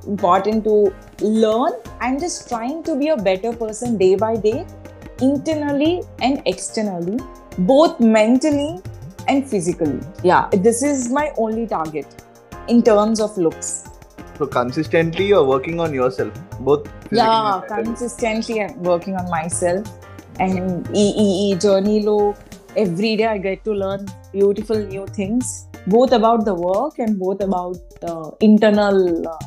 important 0.07 0.63
to 0.63 0.75
learn 1.43 1.73
and 2.01 2.19
just 2.19 2.47
trying 2.49 2.81
to 2.83 2.95
be 2.95 3.09
a 3.09 3.17
better 3.17 3.51
person 3.53 3.97
day 3.97 4.15
by 4.15 4.35
day, 4.35 4.65
internally 5.21 6.01
and 6.21 6.41
externally, 6.45 7.17
both 7.71 7.99
mentally 7.99 8.79
and 9.27 9.47
physically. 9.47 9.99
Yeah, 10.23 10.47
this 10.67 10.81
is 10.83 11.09
my 11.09 11.33
only 11.37 11.67
target 11.67 12.07
in 12.67 12.81
terms 12.81 13.19
of 13.19 13.37
looks. 13.37 13.69
So 14.37 14.45
consistently, 14.45 15.27
you're 15.27 15.43
working 15.43 15.79
on 15.79 15.93
yourself, 15.93 16.33
both. 16.59 16.85
physically 17.01 17.17
Yeah, 17.19 17.55
and 17.55 17.61
mentally. 17.61 17.83
consistently 17.83 18.61
I'm 18.61 18.83
working 18.83 19.15
on 19.15 19.29
myself. 19.29 19.87
And 20.39 20.87
e, 20.93 21.05
e, 21.25 21.27
e 21.45 21.55
journey 21.55 22.03
lo 22.03 22.35
every 22.77 23.15
day 23.15 23.25
i 23.25 23.37
get 23.37 23.63
to 23.63 23.73
learn 23.73 24.05
beautiful 24.31 24.77
new 24.93 25.05
things 25.07 25.67
both 25.87 26.11
about 26.11 26.45
the 26.45 26.53
work 26.53 26.99
and 26.99 27.17
both 27.19 27.41
about 27.41 27.77
uh, 28.03 28.31
internal 28.41 29.27
uh, 29.27 29.37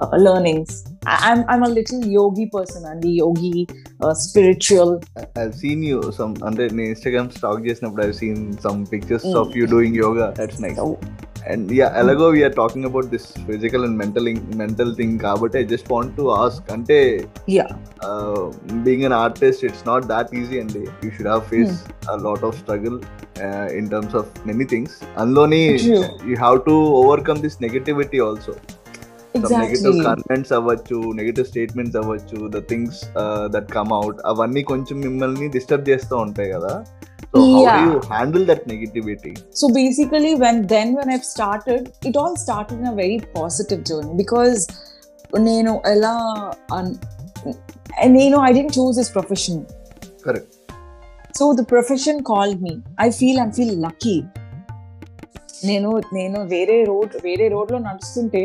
uh, 0.00 0.16
learnings. 0.16 0.84
I, 1.06 1.32
am 1.32 1.38
I'm, 1.40 1.44
I'm 1.48 1.62
a 1.64 1.68
little 1.68 2.04
yogi 2.04 2.46
person 2.46 2.84
and 2.84 3.02
the 3.02 3.10
yogi 3.10 3.66
uh, 4.00 4.14
spiritual. 4.14 5.02
I've 5.36 5.54
seen 5.54 5.82
you 5.82 6.12
some 6.12 6.36
under 6.42 6.68
instagram 6.68 7.32
stock 7.36 7.62
just 7.64 7.82
now 7.82 7.90
but 7.90 8.06
i've 8.06 8.16
seen 8.16 8.58
some 8.58 8.86
pictures 8.86 9.24
mm. 9.24 9.34
of 9.34 9.54
you 9.56 9.66
doing 9.66 9.94
yoga. 9.94 10.32
That's 10.34 10.60
nice. 10.60 10.76
So, 10.76 10.98
And 11.50 11.70
yeah, 11.78 11.90
అలాగో 12.00 12.26
we 12.34 12.40
are 12.46 12.54
talking 12.58 12.84
about 12.88 13.06
this 13.14 13.24
physical 13.46 13.82
and 13.86 13.94
mental 14.02 14.26
mental 14.62 14.90
thing 14.98 15.12
కాబట్టి 15.24 15.56
I 15.62 15.66
just 15.72 15.86
want 15.94 16.10
to 16.18 16.24
ask 16.42 16.60
అంటే 16.74 16.98
yeah, 17.56 17.70
uh, 18.08 18.42
being 18.86 19.02
an 19.08 19.14
artist 19.24 19.64
it's 19.68 19.82
not 19.90 20.02
that 20.12 20.28
easy 20.40 20.58
and 20.62 20.74
you 21.04 21.10
should 21.14 21.30
have 21.32 21.42
faced 21.52 21.88
a 22.14 22.18
lot 22.26 22.42
of 22.48 22.52
struggle 22.62 22.98
uh, 23.46 23.66
in 23.80 23.86
terms 23.94 24.14
of 24.20 24.26
many 24.50 24.66
things 24.74 24.92
అందులోని 25.22 25.62
True. 25.86 26.04
you 26.30 26.38
have 26.44 26.60
to 26.70 26.76
overcome 27.00 27.40
this 27.46 27.56
negativity 27.66 28.20
also 28.28 28.54
some 29.34 29.52
negative 29.64 29.92
exactly. 29.92 30.06
comments 30.08 30.50
అవ్వచ్చు 30.58 30.96
negative 31.20 31.46
statements 31.52 31.96
అవ్వచ్చు 32.00 32.38
the 32.56 32.60
things 32.70 32.98
that 33.54 33.70
come 33.78 33.92
out 34.00 34.18
అవన్నీ 34.30 34.62
కొంచెం 34.72 34.96
మిమ్మల్ని 35.06 35.48
disturb 35.56 35.86
చేస్తూ 35.92 36.16
ఉంటాయి 36.26 36.50
కదా 36.56 36.74
so 37.34 37.40
how 37.42 37.60
Yeah. 37.64 37.82
You 37.84 37.92
handle 38.12 38.44
that 38.48 38.64
negativity 38.72 39.32
So 39.60 39.66
basically, 39.80 40.32
when 40.42 40.56
then 40.72 40.88
when 40.98 41.08
I've 41.14 41.28
started, 41.34 41.82
it 42.08 42.16
all 42.22 42.34
started 42.36 42.74
in 42.80 42.86
a 42.92 42.96
very 43.02 43.18
positive 43.38 43.80
journey 43.90 44.14
because 44.22 44.60
నేను 45.48 45.72
ఎలా 45.92 46.16
నేను 48.16 48.36
I 48.48 48.52
didn't 48.56 48.74
choose 48.78 48.96
this 49.00 49.10
profession. 49.18 49.56
Correct 50.26 50.58
So 51.34 51.44
the 51.58 51.64
profession 51.64 52.16
called 52.30 52.58
me. 52.66 52.74
I 52.98 53.10
feel 53.10 53.36
I 53.40 53.50
feel 53.58 53.72
lucky. 53.86 54.18
నేను 55.64 55.90
నేను 56.12 56.38
వేరే 56.54 56.76
road 56.84 57.12
వేరే 57.26 57.46
రోడ్లో 57.48 57.78
నడుస్తుంటే 57.88 58.44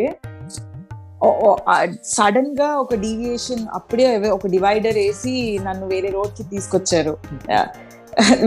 సడన్గా 2.16 2.68
ఒక 2.82 2.96
డీవియేషన్ 3.04 3.64
అప్పుడే 3.78 4.06
ఒక 4.36 4.48
డివైడర్ 4.48 4.98
వేసి 5.02 5.34
నన్ను 5.68 5.86
వేరే 5.94 6.10
రోడ్కి 6.10 6.44
తీసుకొచ్చారు 6.44 7.14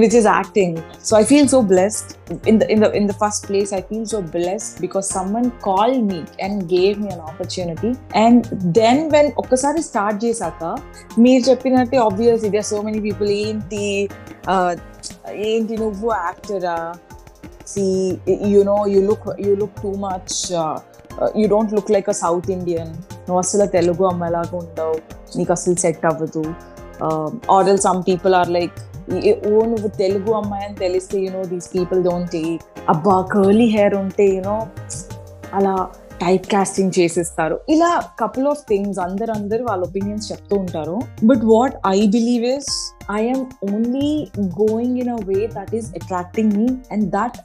which 0.01 0.17
is 0.21 0.29
acting 0.29 0.77
so 1.09 1.13
I 1.19 1.25
feel 1.25 1.49
so 1.49 1.59
blessed 1.73 2.11
in 2.51 2.59
the 2.61 2.69
in 2.75 2.81
the 2.83 2.89
in 3.01 3.07
the 3.11 3.15
first 3.21 3.43
place 3.49 3.71
I 3.75 3.81
feel 3.91 4.07
so 4.07 4.21
blessed 4.33 4.79
because 4.81 5.07
someone 5.17 5.51
call 5.67 5.95
me 6.03 6.21
and 6.43 6.59
gave 6.73 6.97
me 7.03 7.09
an 7.09 7.23
opportunity 7.31 7.91
and 8.23 8.47
then 8.81 9.03
when 9.11 9.31
ఒక్కసారి 9.39 9.83
start 9.83 10.19
చేశాక 10.25 10.65
మీరు 11.19 11.43
చెప్పినట్టే 11.51 11.99
obvious 12.01 12.45
ఇదే 12.45 12.65
so 12.71 12.81
many 12.83 13.03
people 13.07 13.31
ఏంటి 13.41 13.85
uh, 14.49 14.73
ఏంటి 15.47 15.75
నువ్వు 15.77 16.09
యాక్టరా 16.19 16.77
see 17.73 17.85
you 18.53 18.61
know 18.65 18.77
you 18.93 19.01
look 19.09 19.27
you 19.45 19.53
look 19.55 19.77
too 19.83 19.93
much 20.05 20.37
you 21.39 21.47
don't 21.49 21.73
look 21.77 21.91
like 21.91 22.09
a 22.09 22.17
south 22.21 22.49
Indian 22.51 22.93
నువ్వు 23.25 23.41
అసలు 23.41 23.65
తెలుగు 23.75 24.05
అమ్మాయిలాగా 24.05 24.55
ఉండవు 24.59 24.97
నీకు 25.37 25.53
అసలు 25.53 25.77
సెట్ 25.77 26.05
అవ్వదు 26.11 26.45
order 27.53 27.81
some 27.81 28.01
people 28.03 28.35
are 28.35 28.51
like 28.51 28.79
oh 29.13 29.65
నువ్వు 29.65 29.89
తెలుగు 29.89 30.33
అమ్మాయి 30.33 30.65
అని 30.65 30.75
తెలిస్తే 30.75 31.19
you know 31.21 31.43
these 31.45 31.69
people 31.75 32.05
don't 32.05 32.31
take 32.31 32.63
అబ్బా 32.89 33.17
కర్లీ 33.33 33.67
హెయిర్ 33.67 33.95
ఉంటే 33.95 34.27
యూనో 34.27 34.67
అలా 35.55 35.89
టైప్ 36.23 36.47
కాస్టింగ్ 36.53 36.93
చేసేస్తారు. 36.99 37.61
ఇలా 37.69 38.03
కపుల్ 38.21 38.47
ఆఫ్ 38.47 38.63
థింగ్స్ 38.69 38.99
అందరు 38.99 39.31
అందరు 39.31 39.63
వాళ్ళ 39.65 39.85
ఒపీనియన్స్ 39.85 40.33
చెప్తూ 40.33 40.57
ఉంటారు. 40.57 41.01
But 41.25 41.45
what 41.45 41.75
I 41.87 42.07
believe 42.07 42.45
is 42.45 42.71
I'm 43.11 43.45
only 43.75 44.11
going 44.39 44.99
in 44.99 45.09
a 45.09 45.19
way 45.25 45.47
that 45.47 45.75
is 45.75 45.89
attracting 46.03 46.53
me 46.53 46.69
and 46.93 47.07
that 47.11 47.39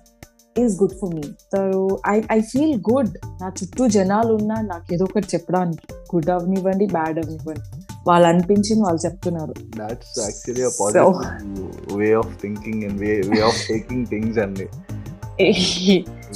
is 0.59 0.83
good 0.83 0.95
for 1.01 1.15
me 1.15 1.23
so 1.53 1.61
I 2.07 2.21
I 2.31 2.39
feel 2.41 2.75
good 2.91 3.13
నా 3.41 3.47
చుట్టూ 3.47 3.87
జనాలు 3.87 4.33
ఉన్నా 4.33 4.55
నాకు 4.61 4.93
ఏదో 4.93 5.05
ఒకటి 5.05 5.27
చెప్పడానికి. 5.33 5.87
గుడ్ 6.15 6.29
అవనివ్వండి 6.29 6.85
బ్యాడ్ 6.85 7.19
అవనివ్వండి 7.19 7.74
వాళ్ళు 8.07 8.27
అనిపించింది 8.27 8.83
వాళ్ళు 8.83 9.05
చెప్తున్నారు 9.05 9.53
that's 9.77 10.19
actually 10.19 10.69
positive 10.81 11.95
way 11.97 12.13
of 12.13 12.41
thinking 12.41 12.83
and 12.83 13.01
way 13.01 13.21
way 13.27 13.41
of 13.41 13.67
taking 13.67 14.05
things 14.05 14.37
అండి 14.37 14.67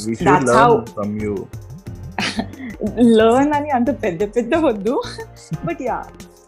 we 0.06 0.16
should 0.16 0.28
learn 0.28 0.86
from 0.86 1.22
you 1.22 1.36
learn 3.00 3.54
అని 3.54 3.70
అంత 3.70 4.04
పెద్ద 4.04 4.24
పెద్ద 4.24 4.56
వద్దు. 4.56 5.02
But 5.66 5.82
yeah 5.82 6.06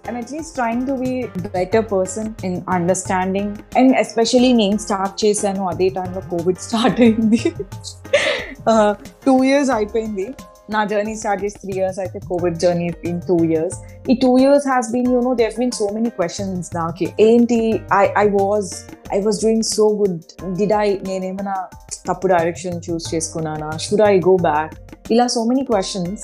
least 0.09 0.55
trying 0.57 0.79
to 0.87 0.93
be 0.97 1.11
a 1.23 1.49
better 1.55 1.81
person 1.81 2.25
in 2.45 2.53
understanding. 2.77 3.49
And 3.79 3.89
especially 3.95 4.53
నేను 4.53 4.77
start 4.77 5.25
చేశాను 5.25 5.67
అదే 5.67 5.89
టైంలో 5.89 6.21
కోవిడ్ 6.21 6.57
స్టార్ట్ 6.57 7.01
అయింది. 7.01 7.41
టూ 9.25 9.43
ఇయర్స్ 9.43 9.71
అయిపోయింది. 9.71 10.27
నా 10.73 10.81
జర్నీ 10.91 11.13
స్టార్ట్ 11.15 11.41
చేసి 11.43 11.57
త్రీ 11.63 11.73
ఇయర్స్ 11.79 11.99
అయితే 11.99 12.19
COVID 12.29 12.57
journey 12.63 12.87
in 13.11 13.21
two 13.29 13.37
years 13.45 13.77
ఈ 14.11 14.15
two 14.23 14.31
years 14.39 14.67
has 14.67 14.89
been 14.91 15.09
you 15.13 15.21
know 15.21 15.33
there 15.41 15.55
been 15.59 15.71
so 15.71 15.87
many 15.97 16.11
questions 16.19 16.69
నాకి 16.75 17.07
ఏంటి? 17.19 17.59
I 18.01 18.03
I 18.23 18.25
was 18.39 18.69
I 19.13 19.19
was 19.21 19.39
doing 19.45 19.65
so 19.75 19.87
good 20.01 20.19
did 20.59 20.75
I 20.83 20.87
నేనేమైనా 21.09 21.55
తప్పు 22.09 22.27
direction 22.27 22.77
choose 22.89 23.15
చేసుకున్నానా? 23.15 23.71
Should 23.77 24.05
I 24.11 24.13
go 24.29 24.35
back 24.49 24.71
ఇలా 25.11 25.27
so 25.27 25.43
many 25.43 25.65
questions 25.71 26.23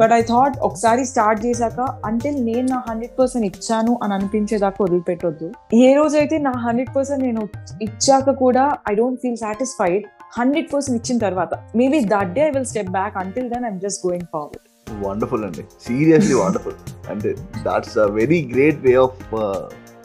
but 0.00 0.12
I 0.12 0.20
thought 0.22 0.54
ఒకసారి 0.58 1.02
start 1.04 1.40
చేశాక 1.46 1.80
అంటే 2.04 2.30
నేను 2.30 2.66
నా 2.68 2.78
హండ్రెడ్ 2.88 3.14
పర్సెంట్ 3.18 3.46
ఇచ్చాను 3.46 3.92
అని 4.02 4.14
అనిపించేదాకా 4.14 4.78
వదిలిపెట్టొద్దు. 4.84 5.48
ఏ 5.86 5.94
రోజైతే 5.94 6.38
నా 6.38 6.52
హండ్రెడ్ 6.66 6.92
పర్సెంట్ 6.96 7.22
నేను 7.22 7.42
ఇచ్చాక 7.86 8.30
కూడా 8.30 8.64
I 8.90 8.94
don't 8.94 9.20
feel 9.20 9.36
satisfied 9.36 10.04
hundred 10.36 10.68
percent 10.72 10.96
ఇచ్చిన 11.00 11.18
తర్వాత 11.18 11.54
maybe 11.76 11.98
that 12.12 12.32
day 12.34 12.42
I 12.46 12.52
will 12.54 12.68
step 12.70 12.90
back 12.96 13.14
until 13.22 13.48
then 13.52 13.66
I'm 13.68 13.78
just 13.84 14.00
going 14.06 14.28
forward 14.32 14.64
wonderful 15.04 15.44
అండి 15.44 15.62
సీరియస్లీ 15.86 16.34
వండర్ఫుల్ 16.40 16.76
అంటే 17.10 17.30
that's 17.66 17.96
a 17.98 18.08
very 18.18 18.40
great 18.52 18.80
way 18.86 18.92
of 19.04 19.20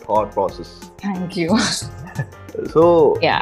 thought 0.06 0.32
process 0.36 0.72
thank 1.02 1.36
you 1.39 1.50
so 2.74 2.84
yeah 3.24 3.38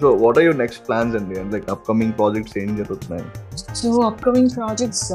so 0.00 0.08
what 0.22 0.36
are 0.38 0.44
your 0.44 0.58
next 0.62 0.82
plans 0.86 1.14
అండి 1.16 1.36
అంటే 1.40 1.52
like 1.56 1.68
upcoming 1.74 2.14
projects 2.20 2.56
ఏం 2.62 2.70
జరుగుతున్నాయి 2.76 3.26
so 3.80 3.90
upcoming 4.10 4.52
projects 4.56 5.06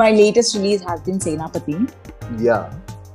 my 0.00 0.10
latest 0.14 0.54
release 0.58 0.82
has 0.82 1.02
been 1.08 1.22
Senapathi 1.26 1.76
yeah 2.42 2.58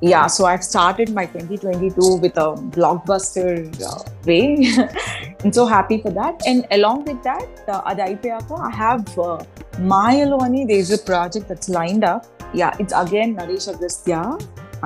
yeah 0.03 0.27
so 0.27 0.45
i've 0.45 0.65
started 0.65 1.09
my 1.11 1.25
2022 1.27 2.17
with 2.17 2.37
a 2.37 2.49
blockbuster 2.77 3.49
uh, 3.83 4.01
way 4.27 4.43
i'm 5.43 5.53
so 5.53 5.65
happy 5.67 5.99
for 5.99 6.11
that 6.11 6.43
and 6.47 6.67
along 6.71 6.99
with 7.05 7.21
that 7.23 7.49
uh, 7.69 7.81
అది 7.91 8.03
అయిపోయాక 8.03 8.53
i 8.69 8.73
have 8.85 9.05
uh, 9.27 9.39
మాయలో 9.93 10.39
అని 10.47 10.61
there 10.71 10.83
is 10.87 10.93
a 10.99 11.03
project 11.11 11.47
that's 11.51 11.71
lined 11.79 12.07
up 12.13 12.23
yeah 12.61 12.83
it's 12.83 12.95
again 13.05 13.31
Naresh 13.41 13.69
Agastya 13.75 14.17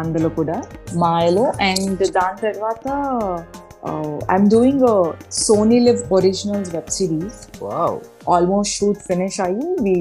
అందులో 0.00 0.28
కూడా 0.38 0.58
మాయలో 1.04 1.46
and 1.70 2.02
దాని 2.18 2.38
తర్వాత 2.46 2.86
I'm 4.32 4.48
doing 4.54 4.86
Sony 5.44 5.78
Liv 5.88 6.00
originals 6.18 6.70
web 6.76 6.90
series 6.98 7.40
wow 7.66 7.96
almost 8.36 8.72
shoot 8.78 9.00
finish 9.10 9.40
అయ్యి 9.46 9.68
we 9.86 9.94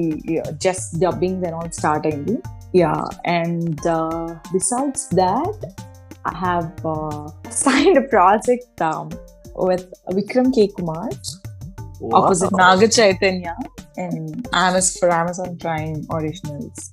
just 0.66 0.92
dubbing 1.04 1.38
then 1.44 1.56
all 1.58 1.72
start 1.80 2.06
అయింది 2.10 2.36
yeah 2.73 3.03
and 3.25 3.85
uh, 3.85 4.35
besides 4.51 5.07
that 5.09 5.57
i 6.25 6.35
have 6.35 6.73
uh, 6.85 7.29
signed 7.49 7.97
a 7.97 8.01
project 8.01 8.81
um, 8.81 9.09
with 9.55 9.93
vikram 10.09 10.53
k. 10.53 10.67
Kumar 10.67 11.09
wow. 11.99 12.23
opposite 12.23 12.51
naga 12.51 12.87
chaitanya 12.87 13.55
and 13.97 14.47
Amazon 14.53 14.99
for 14.99 15.09
amazon 15.11 15.57
prime 15.57 16.05
originals. 16.11 16.91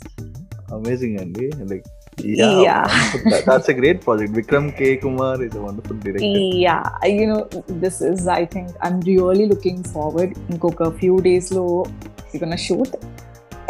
Amazing 0.70 1.18
andy. 1.18 1.50
Like 1.50 1.84
yeah, 2.18 2.60
yeah. 2.60 2.84
that, 3.30 3.44
that's 3.46 3.68
a 3.68 3.74
great 3.74 4.02
project. 4.02 4.32
Vikram 4.32 4.76
k. 4.76 4.98
Kumar 4.98 5.42
is 5.42 5.54
a 5.54 5.60
wonderful 5.60 5.96
director. 5.96 6.24
Yeah 6.24 6.84
you 7.04 7.26
know 7.26 7.48
this 7.66 8.00
is 8.00 8.28
i 8.28 8.44
think 8.44 8.70
i'm 8.82 9.00
really 9.00 9.46
looking 9.46 9.82
forward. 9.82 10.36
In 10.48 10.60
a 10.62 10.92
few 10.92 11.20
days 11.20 11.50
lo 11.52 11.86
we're 12.32 12.40
gonna 12.40 12.56
shoot. 12.56 12.94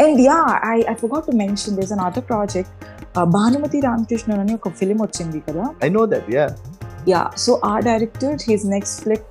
And 0.03 0.21
yeah, 0.21 0.47
I, 0.73 0.79
I 0.89 0.95
forgot 0.95 1.23
to 1.27 1.33
mention 1.33 1.77
there's 1.79 1.95
another 1.99 2.23
project. 2.31 2.71
Uh, 3.17 3.27
Bhanumathi 3.37 3.79
Ramakrishnan 3.81 4.41
అని 4.41 4.53
ఒక 4.55 4.69
film 4.81 4.99
వచ్చింది 5.03 5.39
కదా? 5.41 5.65
I 5.85 5.89
know 5.89 6.03
that 6.07 6.29
yeah 6.35 6.45
yeah 7.09 7.23
so 7.37 7.61
ఆ 7.65 7.79
director 7.79 8.37
his 8.49 8.67
next 8.67 8.97
flick 9.03 9.31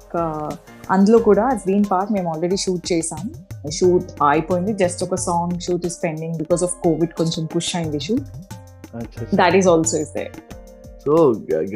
అందులో 0.92 1.20
కూడా 1.20 1.46
green 1.66 1.86
park 1.92 2.12
మేము 2.12 2.30
already 2.34 2.58
shoot 2.58 2.86
చేసాం. 2.92 3.24
Shoot 3.70 4.10
అయిపోయింది. 4.30 4.74
జస్ట్ 4.74 5.04
ఒక 5.04 5.16
song 5.28 5.56
shoot 5.60 5.86
is 5.86 5.98
pending 6.04 6.36
because 6.36 6.64
of 6.64 6.76
COVID 6.88 7.14
కొంచెం 7.14 7.46
పుష్ 7.56 7.76
అయింది 7.76 8.00
shoot 8.00 8.28
that 9.36 9.56
is 9.56 9.68
also 9.68 9.98
is 9.98 10.14
the 10.18 10.26
so 11.06 11.14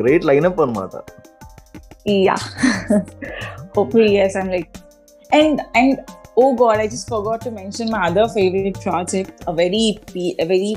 great 0.02 0.26
lineup 0.32 0.62
అనమాట 0.68 0.96
Yeah. 2.06 2.42
Hopefully, 3.76 4.16
yes. 4.16 4.36
I'm 4.36 4.50
like, 4.50 4.72
and 5.30 5.62
and 5.74 5.92
oh 6.38 6.56
god, 6.56 6.80
I 6.80 6.88
just 6.88 7.08
forgot 7.08 7.42
to 7.42 7.52
mention 7.52 7.90
my 7.90 8.08
other 8.08 8.28
favorite 8.28 8.80
project, 8.82 9.44
a 9.48 9.54
very 9.54 10.00
a 10.40 10.46
very 10.46 10.76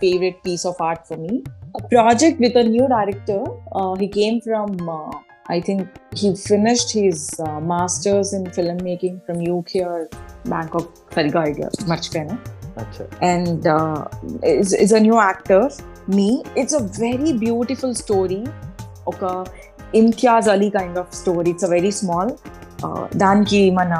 favorite 0.00 0.42
piece 0.42 0.64
of 0.64 0.80
art 0.80 1.06
for 1.06 1.16
me. 1.16 1.42
A 1.76 1.88
project 1.88 2.40
with 2.40 2.56
a 2.56 2.64
new 2.64 2.88
director. 2.88 3.44
Uh, 3.72 3.94
he 3.96 4.08
came 4.08 4.40
from. 4.40 4.88
Uh, 4.88 5.10
I 5.48 5.60
think 5.60 5.88
he 6.16 6.34
finished 6.34 6.92
his 6.92 7.28
uh, 7.38 7.60
masters 7.60 8.32
in 8.32 8.44
filmmaking 8.44 9.24
from 9.26 9.40
UK 9.40 9.86
or 9.86 10.08
Bangkok. 10.46 10.94
Sarika 11.10 11.36
idea, 11.36 11.68
much 11.86 12.12
better. 12.12 12.38
And 13.20 13.66
uh, 13.66 14.06
is, 14.42 14.72
is 14.72 14.92
a 14.92 15.00
new 15.00 15.18
actor, 15.18 15.68
me. 16.08 16.42
It's 16.56 16.72
a 16.72 16.82
very 16.82 17.34
beautiful 17.34 17.94
story, 17.94 18.44
okay? 19.06 19.50
Imtiaz 19.92 20.48
Ali 20.48 20.70
kind 20.70 20.96
of 20.96 21.12
story. 21.12 21.50
It's 21.50 21.62
a 21.62 21.68
very 21.68 21.90
small 21.90 22.36
దానికి 23.22 23.60
మన 23.78 23.92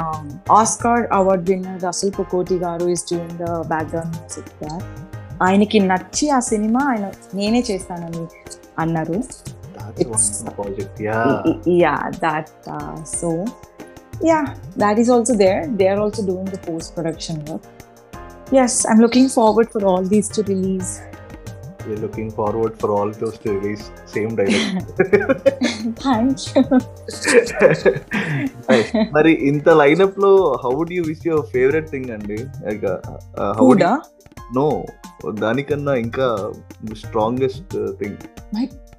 Oscar 0.59 1.03
award 1.19 1.43
winner 1.49 1.81
Resul 1.87 2.13
Pookutty 2.17 2.57
garu 2.65 2.87
is 2.95 3.05
doing 3.11 3.37
the 3.43 3.49
background 3.73 4.15
music 4.15 4.51
ఆయనకి 5.41 5.79
నచ్చి 5.91 6.25
ఆ 6.29 6.39
cinema 6.51 6.83
ఆయన 6.93 7.05
నేనే 7.39 7.61
చేస్తానని 7.71 8.25
అన్నారు 8.83 9.19
It's- 10.03 10.29
project 10.57 10.99
yeah 11.01 11.17
yeah 11.81 11.99
that 12.23 12.47
uh, 12.75 12.95
so 13.17 13.29
yeah 14.29 14.45
that 14.77 14.97
is 15.03 15.09
also 15.15 15.33
there 15.43 15.59
they 15.79 15.87
are 15.87 15.99
also 16.05 16.21
doing 16.31 16.47
the 16.55 16.59
post 16.67 16.87
production 16.95 17.35
work 17.49 17.65
yes 18.57 18.73
i'm 18.89 18.99
looking 19.05 19.27
forward 19.29 19.67
for 19.73 19.81
all 19.91 20.03
these 20.13 20.29
to 20.35 20.41
release 20.51 20.91
we're 21.87 21.97
looking 21.97 22.31
forward 22.31 22.81
for 22.81 22.91
all 22.91 23.11
those 23.21 23.37
to 23.37 23.53
release 23.53 23.91
same 24.05 24.35
dialogue 24.35 24.81
thank 26.05 26.47
you. 26.47 26.63
మరి 29.13 29.47
ఇంత 29.47 29.69
లైనప్లో 29.69 30.59
how 30.63 30.71
would 30.71 30.93
you 30.93 31.03
wish 31.03 31.27
your 31.27 31.45
favourite 31.45 31.89
thing 31.89 32.09
అండి? 32.09 32.45
How 33.59 33.65
Huda, 33.65 33.97
no 34.55 34.85
దానికన్నా 35.39 35.95
ఇంకా 35.95 36.51
strongest 36.93 38.01
thing 38.01 38.17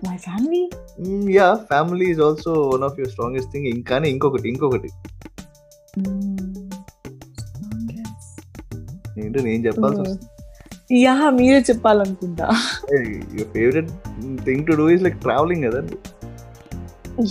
my 0.07 0.17
family? 0.17 0.71
Yeah 1.31 1.55
family 1.55 2.11
is 2.11 2.21
also 2.21 2.71
one 2.75 2.83
of 2.83 2.95
your 2.99 3.13
strongest 3.13 3.53
thing 3.53 3.67
ఇంకానే 3.67 4.11
ఇంకొకటి 4.11 4.49
ఇంకొకటి. 4.49 4.89
ఏంటో 9.21 9.43
నేను 9.43 9.67
చెప్పాల్సి 9.67 10.01
వస్తుంది. 10.01 10.27
యా 11.04 11.14
మీరే 11.38 11.60
చెప్పాలనుకుంటా 11.70 12.48
your 13.36 13.52
favourite 13.58 13.92
thing 14.48 14.64
to 14.70 14.76
do 14.82 14.86
is 14.96 15.04
like 15.08 15.20
travelling 15.28 15.64
కదండి 15.68 15.98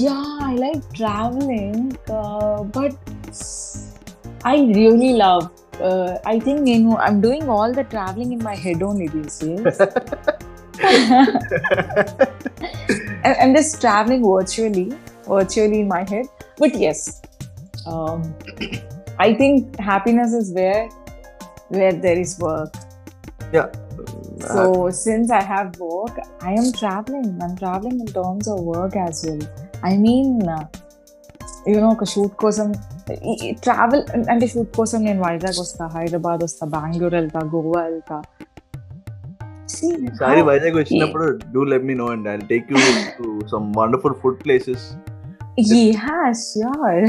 yeah 0.05 0.19
I 0.49 0.53
like 0.64 0.83
travelling 0.99 1.85
but 2.79 2.99
I 4.53 4.57
really 4.79 5.12
love 5.25 5.43
I 6.33 6.37
think 6.38 6.62
నేను 6.71 6.90
I'm 7.09 7.21
doing 7.23 7.51
all 7.57 7.75
the 7.75 7.85
travelling 7.95 8.35
in 8.38 8.45
my 8.51 8.57
head 8.66 8.85
only 8.90 9.09
these 9.16 9.40
I- 13.23 13.37
I'm 13.40 13.55
just 13.55 13.81
traveling 13.81 14.23
virtually, 14.27 14.85
virtually 15.29 15.81
in 15.81 15.88
my 15.88 16.03
head. 16.05 16.27
But 16.59 16.75
yes, 16.77 17.01
um, 17.87 18.21
I 19.19 19.35
think 19.35 19.57
happiness 19.81 20.33
is 20.33 20.53
where 20.53 20.83
where 21.71 21.93
there 22.05 22.19
is 22.19 22.38
work. 22.40 22.73
So 24.51 24.62
since 24.99 25.31
I 25.31 25.43
have 25.45 25.69
work, 25.81 26.14
I 26.43 26.53
am 26.53 26.69
traveling. 26.73 27.27
I'm 27.45 27.57
traveling 27.57 27.99
in 28.01 28.11
terms 28.11 28.47
of 28.49 28.61
work 28.66 28.95
as 28.99 29.19
well. 29.27 29.43
I 29.83 29.97
mean, 30.05 30.29
uh, 30.49 30.64
you 31.66 31.79
know, 31.83 31.90
ఒక 31.97 32.07
shoot 32.12 32.35
కోసం 32.45 32.69
travel 33.64 34.03
అంటే 34.33 34.47
shoot 34.47 34.71
కోసం 34.77 34.99
నేను 35.09 35.21
వైజాగ్ 35.27 35.59
వస్తా 35.62 35.87
హైదరాబాద్ 35.97 36.43
వస్తా 36.47 36.66
బెంగళూరు 36.77 37.16
వెళ్తా 37.21 37.43
గోవా 37.55 37.83
వెళ్తా 37.88 38.19
See, 39.75 39.90
sorry 40.21 40.40
how- 40.40 40.47
Vizag 40.49 40.77
వచ్చినప్పుడు 40.81 41.27
do 41.55 41.61
let 41.73 41.85
me 41.90 41.95
know 42.01 42.07
and 42.14 42.27
I 42.29 42.37
take 42.53 42.66
you 42.73 42.79
to 43.19 43.27
some 43.55 43.66
wonderful 43.81 44.19
food 44.23 44.40
places 44.47 44.87
Yeah, 45.71 46.27
sure. 46.43 47.01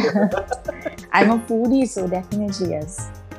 I'm 1.17 1.29
a 1.36 1.39
foodie, 1.47 1.84
so 1.93 2.01
definitely 2.15 2.67
yes. 2.75 2.93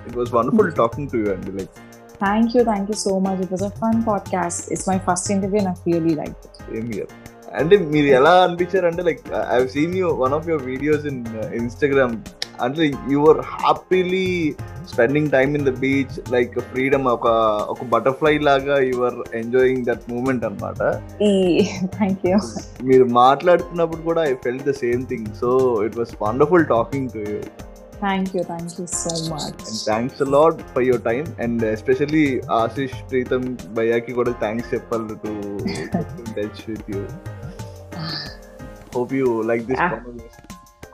It 0.06 0.16
was 0.18 0.30
wonderful 0.36 0.70
talking 0.80 1.08
to 1.12 1.18
you 1.22 1.26
అండి 1.34 1.52
like 1.58 1.74
Thank 2.19 2.55
you, 2.55 2.63
thank 2.63 2.89
you 2.89 2.95
so 2.95 3.19
much. 3.19 3.39
It 3.39 3.51
was 3.51 3.61
a 3.61 3.69
fun 3.71 4.03
podcast. 4.03 4.71
It's 4.71 4.87
my 4.87 4.97
first 4.99 5.29
interview, 5.29 5.59
and 5.59 5.69
I 5.69 5.75
really 5.87 6.15
liked 6.15 6.45
it. 6.47 6.55
Same 6.69 6.87
year 6.95 7.11
అంటే 7.59 7.75
మీరు 7.91 8.07
ఎలా 8.17 8.31
అనిపించారు 8.45 8.87
అంటే 8.89 9.01
like 9.07 9.21
I 9.53 9.57
seen 9.75 9.93
you 9.99 10.07
one 10.23 10.33
of 10.37 10.47
your 10.49 10.63
videos 10.71 11.05
in 11.11 11.19
Instagram 11.59 12.15
అంటే 12.65 12.85
your 13.15 13.39
happily 13.53 14.25
spending 14.91 15.29
time 15.35 15.51
in 15.59 15.65
the 15.69 15.73
beach 15.83 16.15
like 16.35 16.55
freedom 16.71 17.05
ఒక 17.13 17.27
ఒక 17.73 17.85
butterfly 17.93 18.33
లాగా 18.49 18.77
your 18.91 19.17
enjoying 19.41 19.85
that 19.89 20.03
moment 20.13 20.45
అనమాట 20.49 20.81
thank 21.99 22.19
you. 22.29 22.37
మీరు 22.89 23.07
మాట్లాడుతున్నప్పుడు 23.23 24.03
కూడా 24.09 24.23
I 24.31 24.35
felt 24.45 24.61
the 24.69 24.75
same 24.83 25.03
thing 25.13 25.29
so 25.43 25.51
it 25.87 25.97
was 26.01 26.13
wonderful 26.25 26.67
talking 26.75 27.09
to 27.15 27.21
you 27.29 27.39
Thank 28.02 28.28
you, 28.34 28.42
thank 28.44 28.70
you 28.78 28.86
so 29.00 29.12
much. 29.32 29.58
And 29.66 29.82
thanks 29.88 30.22
lot 30.34 30.60
for 30.72 30.84
your 30.88 31.02
time 31.08 31.26
and 31.44 31.60
especially 31.74 32.24
Ashish 32.62 32.96
Pritam 33.10 33.42
భయ్యాకి 33.76 34.12
కూడా 34.18 34.32
thanks 34.44 34.70
చెప్పాలి 34.74 35.16
to 35.24 35.32
touch 36.38 36.62
with 36.70 36.88
you 36.94 37.02
hope 38.96 39.14
you 39.20 39.28
like 39.52 39.64
this 39.70 39.84
Ah. 39.88 39.92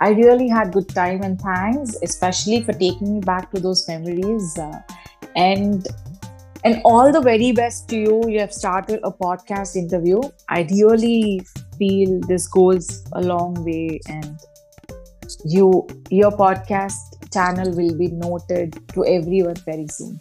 I 0.01 0.11
really 0.19 0.49
had 0.49 0.67
good 0.75 0.91
time, 0.97 1.23
and 1.27 1.37
thanks, 1.47 1.89
especially 2.09 2.59
for 2.67 2.75
taking 2.83 3.09
me 3.15 3.21
back 3.31 3.47
to 3.55 3.59
those 3.65 3.81
memories. 3.89 4.45
Uh, 4.67 4.77
and 5.47 5.89
and 6.65 6.75
all 6.85 7.09
the 7.17 7.23
very 7.23 7.49
best 7.53 7.89
to 7.93 7.97
you. 8.05 8.15
You 8.33 8.39
have 8.39 8.55
started 8.59 9.01
a 9.03 9.13
podcast 9.25 9.75
interview. 9.77 10.21
I 10.49 10.69
really 10.71 11.19
feel 11.81 12.13
this 12.31 12.47
goes 12.59 12.87
a 13.13 13.25
long 13.33 13.53
way, 13.65 13.83
and 14.09 14.31
you 15.45 15.67
your 16.11 16.31
podcast 16.33 17.01
channel 17.33 17.71
will 17.73 17.97
be 17.97 18.09
noted 18.09 18.69
to 18.95 19.05
everyone 19.09 19.61
very 19.67 19.89
soon. 19.91 20.13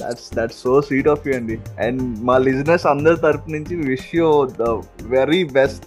That's 0.00 0.26
that's 0.36 0.58
so 0.64 0.72
sweet 0.86 1.08
of 1.12 1.22
you 1.26 1.32
అండి 1.36 1.54
and 1.84 2.00
మా 2.26 2.34
లిజినెస్ 2.44 2.84
అందరి 2.90 3.16
తరపు 3.24 3.48
నుంచి 3.54 3.74
wish 3.88 4.10
you 4.16 4.26
the 4.58 4.66
very 5.14 5.40
best 5.56 5.84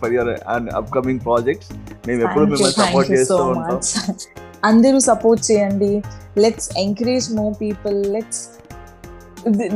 for 0.00 0.12
your 0.14 0.30
and 0.54 0.68
upcoming 0.80 1.20
projects 1.26 1.68
మేము 2.08 2.20
ఎప్పుడు 2.26 2.44
Thank 2.44 2.52
you, 2.52 2.60
మిమ్మల్ని 2.62 2.76
thank 2.76 2.86
support 2.86 3.10
you 3.10 3.16
చేస్తూ 3.16 3.36
so 3.36 3.48
ఉంటాం 3.54 3.76
much. 3.76 4.22
అందరూ 4.70 4.98
సపోర్ట్ 5.10 5.42
చేయండి 5.50 5.90
let's 6.44 6.68
encourage 6.84 7.28
more 7.40 7.54
people 7.64 7.98
let's 8.14 8.42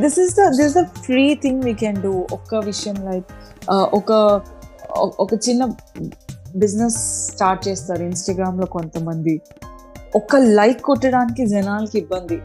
this 0.03 0.17
is 0.25 0.33
the 0.39 0.47
this 0.59 0.75
the 0.79 0.83
free 1.07 1.25
thing 1.45 1.61
we 1.67 1.73
can 1.83 2.01
do 2.07 2.13
ఒక్క 2.37 2.63
విషయం 2.71 2.97
like 3.09 3.29
ఒక 3.99 4.09
ఒక 5.23 5.33
చిన్న 5.45 5.63
బిజినెస్ 6.63 6.99
స్టార్ట్ 7.31 7.61
చేస్తారు 7.67 8.03
ఇన్స్టాగ్రామ్ 8.09 8.57
లో 8.61 8.67
కొంతమంది 8.77 9.35
ఒక 10.15 10.35
లైక్ 10.59 10.81
కొట్టడానికి 10.89 11.43
జనాలకి 11.55 11.97
ఇబ్బంది 12.03 12.39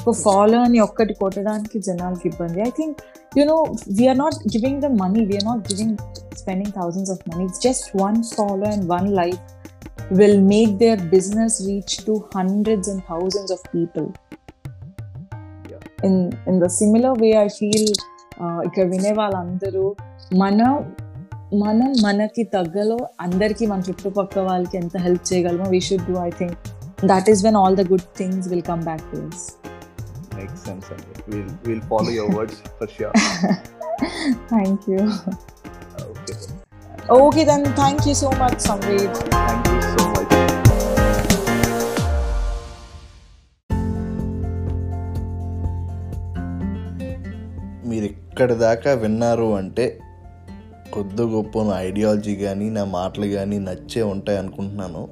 ఒక 0.00 0.14
ఫాలో 0.24 0.58
అని 0.66 0.78
ఒక్కటి 0.88 1.14
కొట్టడానికి 1.22 1.78
జనాలకి 1.88 2.26
ఇబ్బంది 2.32 2.60
I 2.68 2.70
think 2.80 2.98
you 3.38 3.44
know 3.52 3.58
we're 4.00 4.20
not 4.24 4.38
giving 4.54 4.80
the 4.86 4.90
money 5.02 5.22
we're 5.30 5.48
not 5.52 5.64
giving 5.72 5.98
spending 6.36 6.70
thousands 6.72 7.10
of 7.10 7.18
money. 7.26 7.44
It's 7.44 7.58
just 7.58 7.94
one 7.96 8.22
follow 8.22 8.66
and 8.66 8.86
one 8.88 9.12
like 9.12 9.40
will 10.10 10.40
make 10.42 10.78
their 10.78 10.96
business 11.14 11.64
reach 11.66 11.92
to 12.06 12.28
hundreds 12.34 12.88
and 12.88 13.02
thousands 13.04 13.50
of 13.50 13.60
people. 13.72 14.14
Yeah. 15.70 15.80
In 16.02 16.14
in 16.46 16.58
the 16.58 16.68
similar 16.70 17.14
way, 17.14 17.32
I 17.36 17.48
feel 17.60 17.84
uh, 18.36 18.60
ఇక్కడ 18.66 18.84
వినే 18.92 19.12
వాళ్ళందరూ 19.12 19.84
మన 20.34 20.60
మనం 21.51 21.91
మనకి 22.03 22.43
తగ్గలో 22.53 22.97
అందరికీ 23.21 23.65
మన 23.65 23.79
చుట్టుపక్కల 23.87 24.41
వాళ్ళకి 24.47 24.75
ఎంత 24.77 24.97
హెల్ప్ 24.97 25.23
చేయగలమో 25.29 25.67
we 25.71 25.79
should 25.87 26.03
do 26.09 26.15
I 26.21 26.29
think 26.39 26.57
that 27.03 27.29
is 27.29 27.41
when 27.45 27.57
all 27.57 27.75
the 27.75 27.85
good 27.91 28.05
things 28.19 28.47
will 28.51 28.65
come 28.67 28.83
back 28.83 29.05
to 29.11 29.19
us. 29.27 29.39
Make 30.35 30.53
sense 30.65 30.89
అండి 30.91 31.23
will 31.29 31.49
will 31.65 31.81
follow 31.89 32.11
your 32.11 32.35
words 32.37 32.59
for 32.77 32.91
sure 32.91 33.15
thank 34.51 34.85
you 34.91 34.99
okay 36.05 36.35
okay 37.19 37.43
then 37.45 37.65
thank 37.75 38.05
you 38.09 38.15
so 38.21 38.31
much 38.41 38.59
Samved 38.69 39.17
thank 39.31 39.69
you 39.69 39.81
so 39.89 40.05
much 40.11 40.35
మీరు 47.89 48.05
ఇక్కడి 48.11 48.57
దాకా 48.59 48.93
విన్నారు 49.03 49.49
అంటే 49.55 49.85
కొద్ది 50.93 51.21
గొప్ప 51.21 51.63
నా 51.63 51.81
ideology 51.81 52.35
కానీ 52.35 52.69
నా 52.69 52.85
మాటలు 52.85 53.25
కానీ 53.25 53.59
నచ్చే 53.59 54.01
ఉంటాయి 54.01 54.37
అనుకుంటున్నాను. 54.37 55.07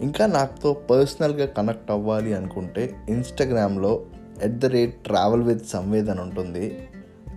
ఇంకా 0.00 0.26
నాతో 0.26 0.72
పర్సనల్గా 0.72 1.46
కనెక్ట్ 1.46 1.90
అవ్వాలి 1.90 2.34
అనుకుంటే 2.34 2.96
ఇన్స్టాగ్రామ్లో 3.08 4.02
at 4.42 4.58
the 4.58 4.66
rate 4.66 4.94
travel 4.94 5.42
with 5.42 5.66
Samved 5.66 6.08
అని 6.08 6.20
ఉంటుంది. 6.20 6.88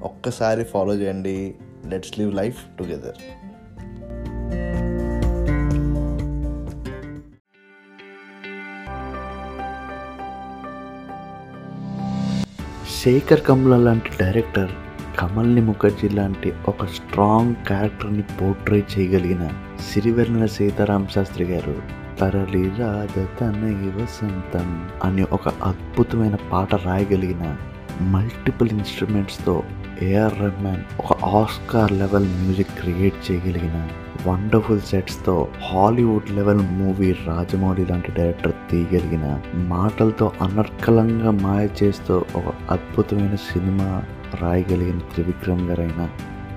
ఒక్కసారి 0.03 0.63
ఫాలో 0.63 0.95
చేయండి. 0.95 1.55
Let's 1.85 2.19
live 2.19 2.33
life 2.35 2.63
together 2.79 3.19
Shekhar 13.03 13.41
Kammula 13.41 13.77
లాంటి 13.77 14.09
డైరెక్టర్ 14.19 14.71
కమల్ని 15.17 15.61
ముఖర్జీ 15.61 16.07
లాంటి 16.09 16.49
ఒక 16.67 16.85
స్ట్రాంగ్ 16.93 17.53
క్యారెక్టర్ని 17.67 18.23
పోర్ట్రేట్ 18.37 18.87
చేయగలిగిన 18.93 19.43
సిరివెన్నెల 19.87 20.45
సీతారాం 20.53 21.03
శాస్త్రి 21.13 21.45
గారు 21.45 21.75
తరలి 22.19 22.63
రాధ 22.77 23.19
తనయి 23.37 23.91
వసంతం 23.95 24.69
అనే 25.03 25.23
ఒక 25.31 25.53
అద్భుతమైన 25.63 26.37
పాట 26.51 26.75
రాయగలిగిన 26.85 27.45
మల్టిపుల్ 28.13 28.71
ఇన్స్ట్రుమెంట్స్తో 28.71 29.55
ఏఆర్ 30.03 30.37
రెహమాన్ 30.39 30.83
ఒక 30.99 31.17
ఆస్కార్ 31.33 31.93
లెవెల్ 31.93 32.29
మ్యూజిక్ 32.37 32.73
క్రియేట్ 32.79 33.19
చేయగలిగిన 33.25 33.77
వండర్ఫుల్ 34.25 34.81
సెట్స్తో 34.81 35.35
హాలీవుడ్ 35.67 36.31
లెవెల్ 36.31 36.63
మూవీ 36.73 37.09
రాజమౌళి 37.25 37.85
లాంటి 37.85 38.11
డైరెక్టర్ 38.11 38.55
తీయగలిగిన 38.69 39.25
మాటలతో 39.67 40.27
అనర్కలంగా 40.41 41.31
మాయ 41.41 41.65
చేస్తూ 41.81 42.17
ఒక 42.35 42.47
అద్భుతమైన 42.71 43.37
సినిమా 43.47 43.89
రాయగలిగిన 44.41 44.99
త్రివిక్రమ్ 44.99 45.69
గారైనా 45.69 46.09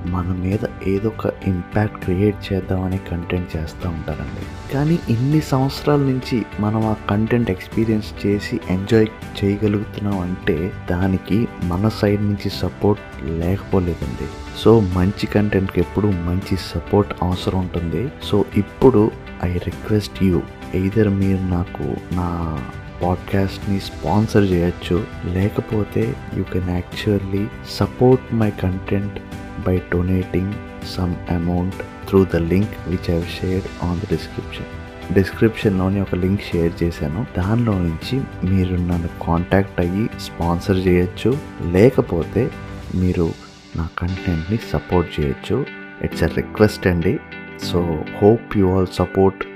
మన 0.07 0.27
మీద 0.27 0.59
ఏదో 0.87 1.09
ఒక 1.09 1.33
ఇంపాక్ట్ 1.47 2.05
క్రియేట్ 2.05 2.53
చేద్దామని 2.53 2.99
కంటెంట్ 2.99 3.57
చేస్తూ 3.57 3.89
ఉంటారండి. 3.89 4.73
కానీ 4.75 4.99
ఇన్ని 5.09 5.41
సంవత్సరాల 5.41 5.99
నుంచి 5.99 6.43
మనం 6.61 6.87
ఆ 6.87 6.95
కంటెంట్ 7.11 7.51
ఎక్స్పీరియన్స్ 7.51 8.27
చేసి 8.27 8.61
ఎంజాయ్ 8.71 9.07
చేయగలుగుతున్నాం 9.45 10.19
అంటే 10.19 10.73
దానికి 10.91 11.49
మన 11.65 11.89
సైడ్ 11.89 12.23
నుంచి 12.23 12.51
సపోర్ట్ 12.51 13.03
లేకపోలేదండి. 13.25 14.29
సో 14.59 14.81
మంచి 14.81 15.27
కంటెంట్కి 15.27 15.81
ఎప్పుడు 15.81 16.07
మంచి 16.07 16.57
సపోర్ట్ 16.57 17.15
అవసరం 17.23 17.59
ఉంటుంది. 17.59 18.09
సో 18.23 18.45
ఇప్పుడు 18.57 19.11
ఐ 19.45 19.53
రిక్వెస్ట్ 19.53 20.23
యూ 20.23 20.43
ఎయిదర్ 20.75 21.09
మీరు 21.09 21.43
నాకు 21.43 21.97
నా 22.15 22.59
పాడ్కాస్ట్ని 23.03 23.81
స్పాన్సర్ 23.81 24.45
చేయొచ్చు. 24.45 25.05
లేకపోతే 25.25 26.15
you 26.37 26.43
can 26.43 26.71
actually 26.71 27.47
support 27.71 28.35
my 28.35 28.51
content 28.51 29.19
by 29.67 29.77
donating 29.77 30.53
some 30.97 31.15
amount 31.31 31.75
through 32.09 32.25
the 32.25 32.37
link 32.37 32.71
which 32.89 33.11
I've 33.11 33.25
shared 33.25 33.85
on 33.85 34.01
the 34.01 34.03
description 34.11 34.67
డిస్క్రిప్షన్లోని 35.15 36.01
ఒక 36.01 36.15
లింక్ 36.15 36.41
షేర్ 36.53 36.83
చేశాను. 36.83 37.27
దానిలో 37.39 37.73
నుంచి 37.73 38.21
మీరు 38.51 38.77
నన్ను 38.77 39.09
కాంటాక్ట్ 39.27 39.81
అయ్యి 39.81 40.09
స్పాన్సర్ 40.21 40.77
చేయొచ్చు. 40.77 41.39
లేకపోతే 41.67 42.51
మీరు 42.95 43.33
నా 43.77 43.89
కంటెంట్ని 43.99 44.59
సపోర్ట్ 44.73 45.21
చేయొచ్చు. 45.21 45.67
ఇట్స్ 46.03 46.23
అ 46.23 46.27
రిక్వెస్ట్ 46.27 46.87
అండి. 46.87 47.21
So 47.63 48.05
hope 48.23 48.57
you 48.57 48.77
all 48.77 48.87
support 48.93 49.47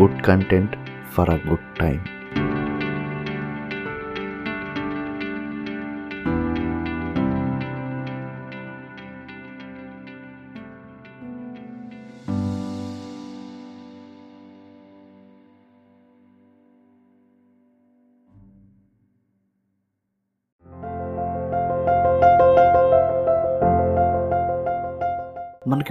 good 0.00 0.22
content 0.22 0.76
for 1.14 1.30
a 1.30 1.38
good 1.48 1.78
time 1.80 2.00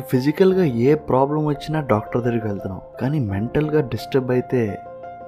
ఫిజికల్గా 0.09 0.63
ఏ 0.63 0.95
ప్రాబ్లం 0.95 1.45
వచ్చినా 1.45 1.79
డాక్టర్ 1.79 2.23
దగ్గరికి 2.23 2.47
వెళ్తున్నాం. 2.47 2.81
కానీ 3.01 3.19
మెంటల్గా 3.19 3.81
డిస్టర్బ్ 3.81 4.31
అయితే 4.31 4.79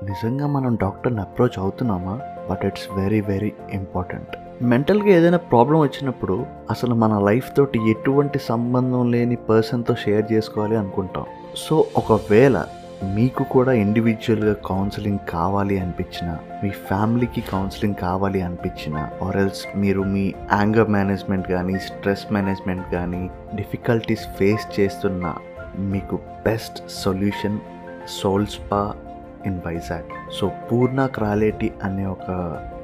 నిజంగా 0.04 0.48
మనం 0.48 0.76
డాక్టర్ని 0.76 1.22
approach 1.22 1.60
అవుతున్నామా? 1.60 2.20
But 2.50 2.66
it's 2.66 2.88
very 2.96 3.22
very 3.22 3.54
important. 3.74 4.64
మెంటల్గా 4.64 5.08
ఏదైనా 5.08 5.38
ప్రాబ్లం 5.38 5.80
వచ్చినప్పుడు 5.80 6.46
అసలు 6.70 6.96
మన 6.96 7.20
లైఫ్ 7.20 7.56
తోటి 7.58 7.90
ఎటువంటి 7.90 8.40
సంబంధం 8.40 9.12
లేని 9.12 9.36
పర్సన్తో 9.36 9.96
షేర్ 9.96 10.32
చేసుకోవాలి 10.32 10.76
అనుకుంటాం. 10.76 11.26
సో 11.56 11.86
ఒకవేళ 11.98 12.66
మీకు 13.04 13.44
కూడా 13.44 13.72
ఇండివిజువల్గా 13.74 14.54
కౌన్సిలింగ్ 14.54 15.20
కావాలి 15.30 15.80
అనిపించిన 15.80 16.38
మీ 16.64 16.70
ఫ్యామిలీకి 16.70 17.42
కౌన్సిలింగ్ 17.42 17.96
కావాలి 17.96 18.42
అనిపించిన 18.42 19.08
ఆర్ 19.22 19.38
ఎల్స్ 19.38 19.68
మీరు 19.76 20.04
మీ 20.04 20.34
యాంగర్ 20.52 20.90
మేనేజ్మెంట్ 20.90 21.48
కానీ 21.48 21.80
స్ట్రెస్ 21.80 22.34
మేనేజ్మెంట్ 22.34 22.92
కానీ 22.92 23.30
డిఫికల్టీస్ 23.56 24.28
ఫేస్ 24.40 24.80
చేస్తున్న 24.80 25.34
మీకు 25.80 26.20
best 26.46 26.90
solution 26.90 27.60
Soul Spa 28.22 28.94
in 29.46 29.62
Vizag 29.66 30.12
so 30.40 30.52
Poorna 30.72 31.06
Kraleti 31.06 31.72
అనే 31.84 32.06
ఒక 32.06 32.30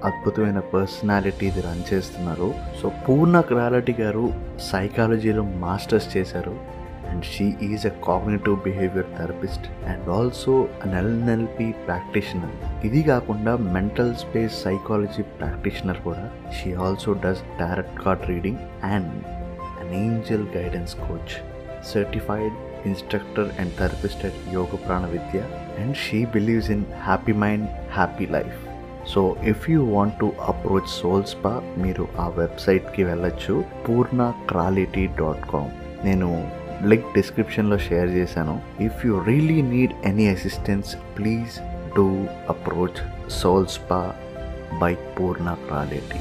అద్భుతమైన 0.03 0.59
పర్సనాలిటీ 0.59 1.47
ఇది 1.47 1.61
రన్ 1.61 1.93
చేస్తున్నారు. 1.93 2.53
సో 2.81 2.91
పూర్ణ 3.09 3.41
క్రాలేటి 3.41 3.95
గారు 4.01 4.33
సైకాలజీలో 4.59 5.43
మాస్టర్స్ 5.43 6.17
చేశారు. 6.17 6.77
And 7.09 7.23
she 7.23 7.45
is 7.61 7.85
a 7.87 7.93
cognitive 8.07 8.57
behaviour 8.63 9.09
therapist 9.17 9.65
and 9.85 10.07
also 10.09 10.53
an 10.85 10.93
LNLP 10.93 11.67
practitioner 11.85 12.55
ఇది 12.83 13.03
కాకుండా 13.03 13.55
మెంటల్ 13.71 14.15
స్పేస్ 14.15 14.55
సైకాలజీ 14.63 15.23
ప్రాక్టీషనర్ 15.39 16.01
కూడా. 16.03 16.25
She 16.51 16.73
also 16.85 17.13
does 17.25 17.43
direct 17.59 17.99
card 18.03 18.25
reading 18.29 18.61
and 18.91 19.11
an 19.81 19.93
angel 20.03 20.47
guidance 20.55 20.95
coach 21.07 21.35
certified 21.93 22.55
instructor 22.85 23.49
and 23.59 23.73
therapist 23.77 24.25
at 24.25 24.39
Yoga 24.53 24.75
Prana 24.85 25.05
Vidya 25.05 25.39
and 25.79 25.95
she 25.95 26.25
believes 26.33 26.71
in 26.71 26.85
happy 27.01 27.33
mind 27.43 27.67
happy 27.91 28.25
life 28.27 28.57
so 29.13 29.21
if 29.45 29.65
you 29.69 29.81
want 29.93 30.15
to 30.19 30.27
approach 30.47 30.89
Soul 30.91 31.25
Spa 31.25 31.51
మీరు 31.77 32.05
ఆ 32.19 32.27
వెబ్సైట్కి 32.37 33.03
వెళ్ళొచ్చు 33.03 33.55
Poorna 33.87 34.21
క్రాలిటీ 34.49 35.07
dot 35.19 35.45
com 35.51 35.71
నేను 36.03 36.29
link 36.85 37.15
డిస్క్రిప్షన్లో 37.15 37.77
share 37.77 38.09
చేశాను. 38.09 38.61
If 38.81 39.05
you 39.05 39.23
really 39.23 39.61
need 39.61 39.93
any 40.05 40.27
assistance 40.27 40.95
please 40.95 41.59
do 41.95 42.25
approach 42.49 43.29
Soul Spa 43.29 44.13
by 44.81 44.93
Poorna 44.93 45.55
Kraleti 45.69 46.19